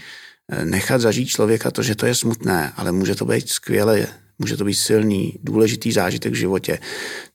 eh, 0.53 0.65
nechat 0.65 1.01
zažít 1.01 1.29
člověka 1.29 1.71
to, 1.71 1.83
že 1.83 1.95
to 1.95 2.07
je 2.07 2.15
smutné, 2.15 2.73
ale 2.77 2.93
může 2.93 3.15
to 3.15 3.25
být 3.25 3.49
skvělé, 3.49 4.07
může 4.39 4.57
to 4.57 4.65
být 4.65 4.75
silný, 4.75 5.39
důležitý 5.43 5.93
zážitek 5.93 6.33
v 6.33 6.37
životě, 6.37 6.79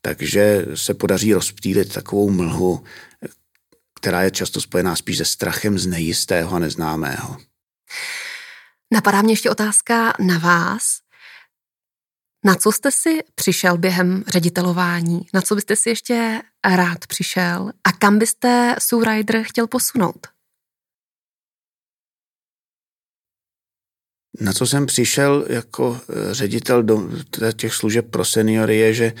takže 0.00 0.66
se 0.74 0.94
podaří 0.94 1.34
rozptýlit 1.34 1.92
takovou 1.92 2.30
mlhu, 2.30 2.84
která 4.00 4.22
je 4.22 4.30
často 4.30 4.60
spojená 4.60 4.96
spíš 4.96 5.18
se 5.18 5.24
strachem 5.24 5.78
z 5.78 5.86
nejistého 5.86 6.56
a 6.56 6.58
neznámého. 6.58 7.36
Napadá 8.92 9.22
mě 9.22 9.32
ještě 9.32 9.50
otázka 9.50 10.12
na 10.20 10.38
vás. 10.38 10.82
Na 12.44 12.54
co 12.54 12.72
jste 12.72 12.90
si 12.90 13.18
přišel 13.34 13.78
během 13.78 14.24
ředitelování? 14.28 15.20
Na 15.34 15.40
co 15.40 15.54
byste 15.54 15.76
si 15.76 15.88
ještě 15.88 16.42
rád 16.64 17.06
přišel? 17.06 17.72
A 17.84 17.92
kam 17.92 18.18
byste 18.18 18.76
Sue 18.78 19.14
Rider 19.14 19.42
chtěl 19.42 19.66
posunout? 19.66 20.26
Na 24.40 24.52
co 24.52 24.66
jsem 24.66 24.86
přišel 24.86 25.46
jako 25.48 26.00
eh, 26.08 26.34
ředitel 26.34 26.82
do 26.82 27.08
těch 27.56 27.74
služeb 27.74 28.10
pro 28.10 28.24
seniory 28.24 28.76
je, 28.76 28.94
že 28.94 29.12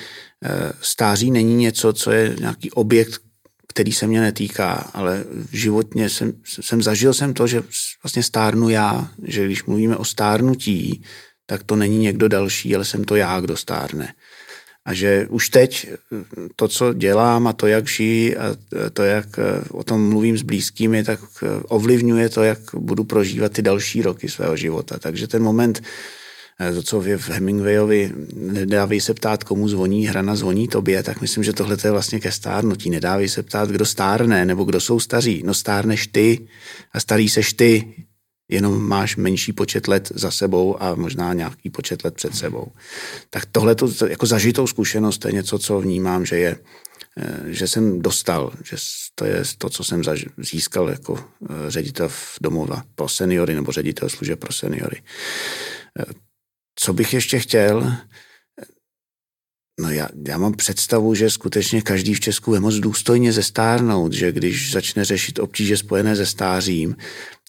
eh, 0.44 0.72
stáří 0.80 1.30
není 1.30 1.54
něco, 1.54 1.92
co 1.92 2.10
je 2.10 2.36
nějaký 2.40 2.70
objekt, 2.70 3.22
který 3.68 3.92
se 3.92 4.06
mě 4.06 4.20
netýká, 4.20 4.72
ale 4.72 5.24
životně 5.52 6.10
jsem, 6.10 6.32
jsem 6.44 6.82
zažil 6.82 7.14
jsem 7.14 7.34
to, 7.34 7.46
že 7.46 7.62
vlastně 8.02 8.22
stárnu 8.22 8.68
já, 8.68 9.10
že 9.22 9.44
když 9.44 9.64
mluvíme 9.64 9.96
o 9.96 10.04
stárnutí, 10.04 11.02
tak 11.46 11.62
to 11.64 11.76
není 11.76 11.98
někdo 11.98 12.28
další, 12.28 12.74
ale 12.74 12.84
jsem 12.84 13.04
to 13.04 13.16
já, 13.16 13.40
kdo 13.40 13.56
stárne. 13.56 14.14
A 14.88 14.94
že 14.96 15.28
už 15.28 15.48
teď 15.48 15.86
to, 16.56 16.68
co 16.68 16.92
dělám 16.92 17.46
a 17.46 17.52
to, 17.52 17.66
jak 17.66 17.88
žijí 17.88 18.36
a 18.36 18.56
to, 18.92 19.02
jak 19.02 19.26
o 19.70 19.84
tom 19.84 20.08
mluvím 20.08 20.38
s 20.38 20.42
blízkými, 20.42 21.04
tak 21.04 21.20
ovlivňuje 21.68 22.28
to, 22.28 22.42
jak 22.42 22.58
budu 22.74 23.04
prožívat 23.04 23.52
ty 23.52 23.62
další 23.62 24.02
roky 24.02 24.28
svého 24.28 24.56
života. 24.56 24.98
Takže 24.98 25.28
ten 25.28 25.42
moment, 25.42 25.82
to, 26.74 26.82
co 26.82 27.02
je 27.02 27.18
v 27.18 27.30
Hemingwayovi, 27.30 28.12
nedávej 28.36 29.00
se 29.00 29.14
ptát, 29.14 29.44
komu 29.44 29.68
zvoní, 29.68 30.06
hrana 30.08 30.36
zvoní 30.36 30.68
tobě, 30.68 31.02
tak 31.02 31.20
myslím, 31.20 31.44
že 31.44 31.52
tohle 31.52 31.76
je 31.84 31.90
vlastně 31.90 32.20
ke 32.20 32.32
stárnutí. 32.32 32.90
Nedávej 32.90 33.28
se 33.28 33.42
ptát, 33.42 33.68
kdo 33.68 33.84
stárne, 33.84 34.44
nebo 34.44 34.64
kdo 34.64 34.80
jsou 34.80 35.00
staří. 35.00 35.42
No 35.44 35.54
stárneš 35.54 36.06
ty 36.06 36.48
a 36.92 37.00
starý 37.00 37.28
seš 37.28 37.52
ty 37.52 37.94
jenom 38.48 38.88
máš 38.88 39.16
menší 39.16 39.52
počet 39.52 39.88
let 39.88 40.12
za 40.14 40.30
sebou 40.30 40.82
a 40.82 40.94
možná 40.94 41.34
nějaký 41.34 41.70
počet 41.70 42.04
let 42.04 42.14
před 42.14 42.34
sebou. 42.34 42.72
Tak 43.30 43.46
tohle 43.46 43.76
jako 44.08 44.26
zažitou 44.26 44.66
zkušenost 44.66 45.18
to 45.18 45.28
je 45.28 45.34
něco, 45.34 45.58
co 45.58 45.80
vnímám, 45.80 46.26
že 46.26 46.36
je, 46.36 46.56
eh, 47.18 47.40
že 47.46 47.68
jsem 47.68 48.02
dostal, 48.02 48.52
že 48.64 48.76
to 49.14 49.24
je 49.24 49.42
to, 49.58 49.68
co 49.68 49.84
jsem 49.84 50.02
získal 50.38 50.88
jako 50.88 51.18
eh, 51.18 51.70
ředitel 51.70 52.10
domova 52.40 52.84
pro 52.94 53.08
seniory 53.08 53.54
nebo 53.54 53.72
ředitel 53.72 54.08
služeb 54.08 54.40
pro 54.40 54.52
seniory. 54.52 55.02
Eh, 55.98 56.04
co 56.74 56.92
bych 56.92 57.14
ještě 57.14 57.38
chtěl? 57.38 57.96
No 59.80 59.90
já, 59.90 60.08
já 60.28 60.38
mám 60.38 60.54
představu, 60.54 61.14
že 61.14 61.30
skutečně 61.30 61.82
každý 61.82 62.14
v 62.14 62.20
Česku 62.20 62.54
je 62.54 62.60
moc 62.60 62.74
důstojně 62.74 63.32
zestárnout, 63.32 64.12
že 64.12 64.32
když 64.32 64.72
začne 64.72 65.04
řešit 65.04 65.38
obtíže 65.38 65.76
spojené 65.76 66.16
se 66.16 66.26
stářím, 66.26 66.96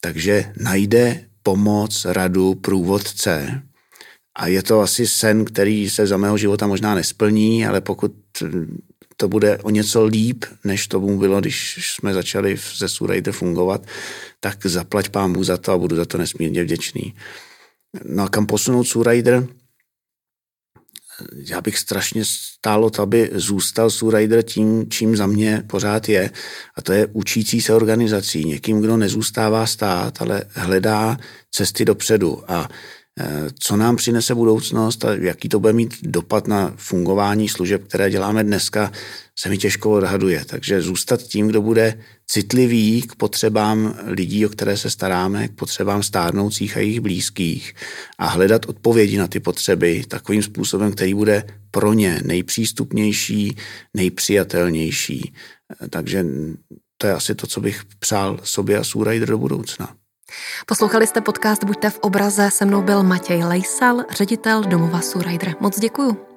takže 0.01 0.53
najde 0.57 1.25
pomoc, 1.43 2.05
radu, 2.05 2.55
průvodce. 2.55 3.61
A 4.39 4.47
je 4.47 4.63
to 4.63 4.79
asi 4.79 5.07
sen, 5.07 5.45
který 5.45 5.89
se 5.89 6.07
za 6.07 6.17
mého 6.17 6.37
života 6.37 6.67
možná 6.67 6.95
nesplní, 6.95 7.65
ale 7.65 7.81
pokud 7.81 8.13
to 9.17 9.27
bude 9.27 9.57
o 9.57 9.69
něco 9.69 10.05
líp, 10.05 10.45
než 10.63 10.87
to 10.87 10.99
bylo, 10.99 11.39
když 11.39 11.91
jsme 11.95 12.13
začali 12.13 12.57
se 12.57 12.89
Surajde 12.89 13.31
fungovat, 13.31 13.85
tak 14.39 14.65
zaplať 14.65 15.09
pámu 15.09 15.43
za 15.43 15.57
to 15.57 15.71
a 15.71 15.77
budu 15.77 15.95
za 15.95 16.05
to 16.05 16.17
nesmírně 16.17 16.63
vděčný. 16.63 17.13
No 18.05 18.23
a 18.23 18.29
kam 18.29 18.45
posunout 18.45 18.83
Surajder? 18.83 19.47
Já 21.35 21.61
bych 21.61 21.77
strašně 21.77 22.23
stálo 22.25 22.91
aby 22.99 23.29
zůstal 23.33 23.89
Surajder 23.89 24.43
tím, 24.43 24.89
čím 24.89 25.15
za 25.15 25.27
mě 25.27 25.63
pořád 25.67 26.09
je. 26.09 26.31
A 26.75 26.81
to 26.81 26.93
je 26.93 27.07
učící 27.13 27.61
se 27.61 27.73
organizací. 27.73 28.45
Někým, 28.45 28.81
kdo 28.81 28.97
nezůstává 28.97 29.65
stát, 29.65 30.21
ale 30.21 30.43
hledá 30.53 31.17
cesty 31.51 31.85
dopředu. 31.85 32.43
A 32.51 32.69
co 33.59 33.77
nám 33.77 33.95
přinese 33.95 34.35
budoucnost 34.35 35.05
a 35.05 35.15
jaký 35.15 35.49
to 35.49 35.59
bude 35.59 35.73
mít 35.73 35.93
dopad 36.01 36.47
na 36.47 36.73
fungování 36.77 37.49
služeb, 37.49 37.83
které 37.87 38.09
děláme 38.09 38.43
dneska, 38.43 38.91
se 39.39 39.49
mi 39.49 39.57
těžko 39.57 39.91
odhaduje. 39.91 40.45
Takže 40.45 40.81
zůstat 40.81 41.21
tím, 41.21 41.47
kdo 41.47 41.61
bude 41.61 41.99
citlivý 42.27 43.01
k 43.01 43.15
potřebám 43.15 43.95
lidí, 44.05 44.45
o 44.45 44.49
které 44.49 44.77
se 44.77 44.89
staráme, 44.89 45.47
k 45.47 45.55
potřebám 45.55 46.03
stárnoucích 46.03 46.77
a 46.77 46.79
jejich 46.79 46.99
blízkých 46.99 47.73
a 48.17 48.27
hledat 48.27 48.65
odpovědi 48.65 49.17
na 49.17 49.27
ty 49.27 49.39
potřeby 49.39 50.03
takovým 50.07 50.43
způsobem, 50.43 50.91
který 50.91 51.13
bude 51.13 51.43
pro 51.71 51.93
ně 51.93 52.21
nejpřístupnější, 52.25 53.57
nejpřijatelnější. 53.93 55.33
Eh, 55.83 55.87
takže 55.89 56.25
to 56.97 57.07
je 57.07 57.13
asi 57.13 57.35
to, 57.35 57.47
co 57.47 57.61
bych 57.61 57.85
přál 57.99 58.39
sobě 58.43 58.77
a 58.77 58.83
Surajder 58.83 59.29
do 59.29 59.37
budoucna. 59.37 59.95
Poslouchali 60.65 61.07
jste 61.07 61.21
podcast 61.21 61.63
Buďte 61.63 61.89
v 61.89 61.99
obraze, 61.99 62.51
se 62.51 62.65
mnou 62.65 62.81
byl 62.81 63.03
Matěj 63.03 63.43
Lejsal, 63.43 64.03
ředitel 64.09 64.63
domova 64.63 65.01
Surajder. 65.01 65.55
Moc 65.59 65.79
děkuju. 65.79 66.28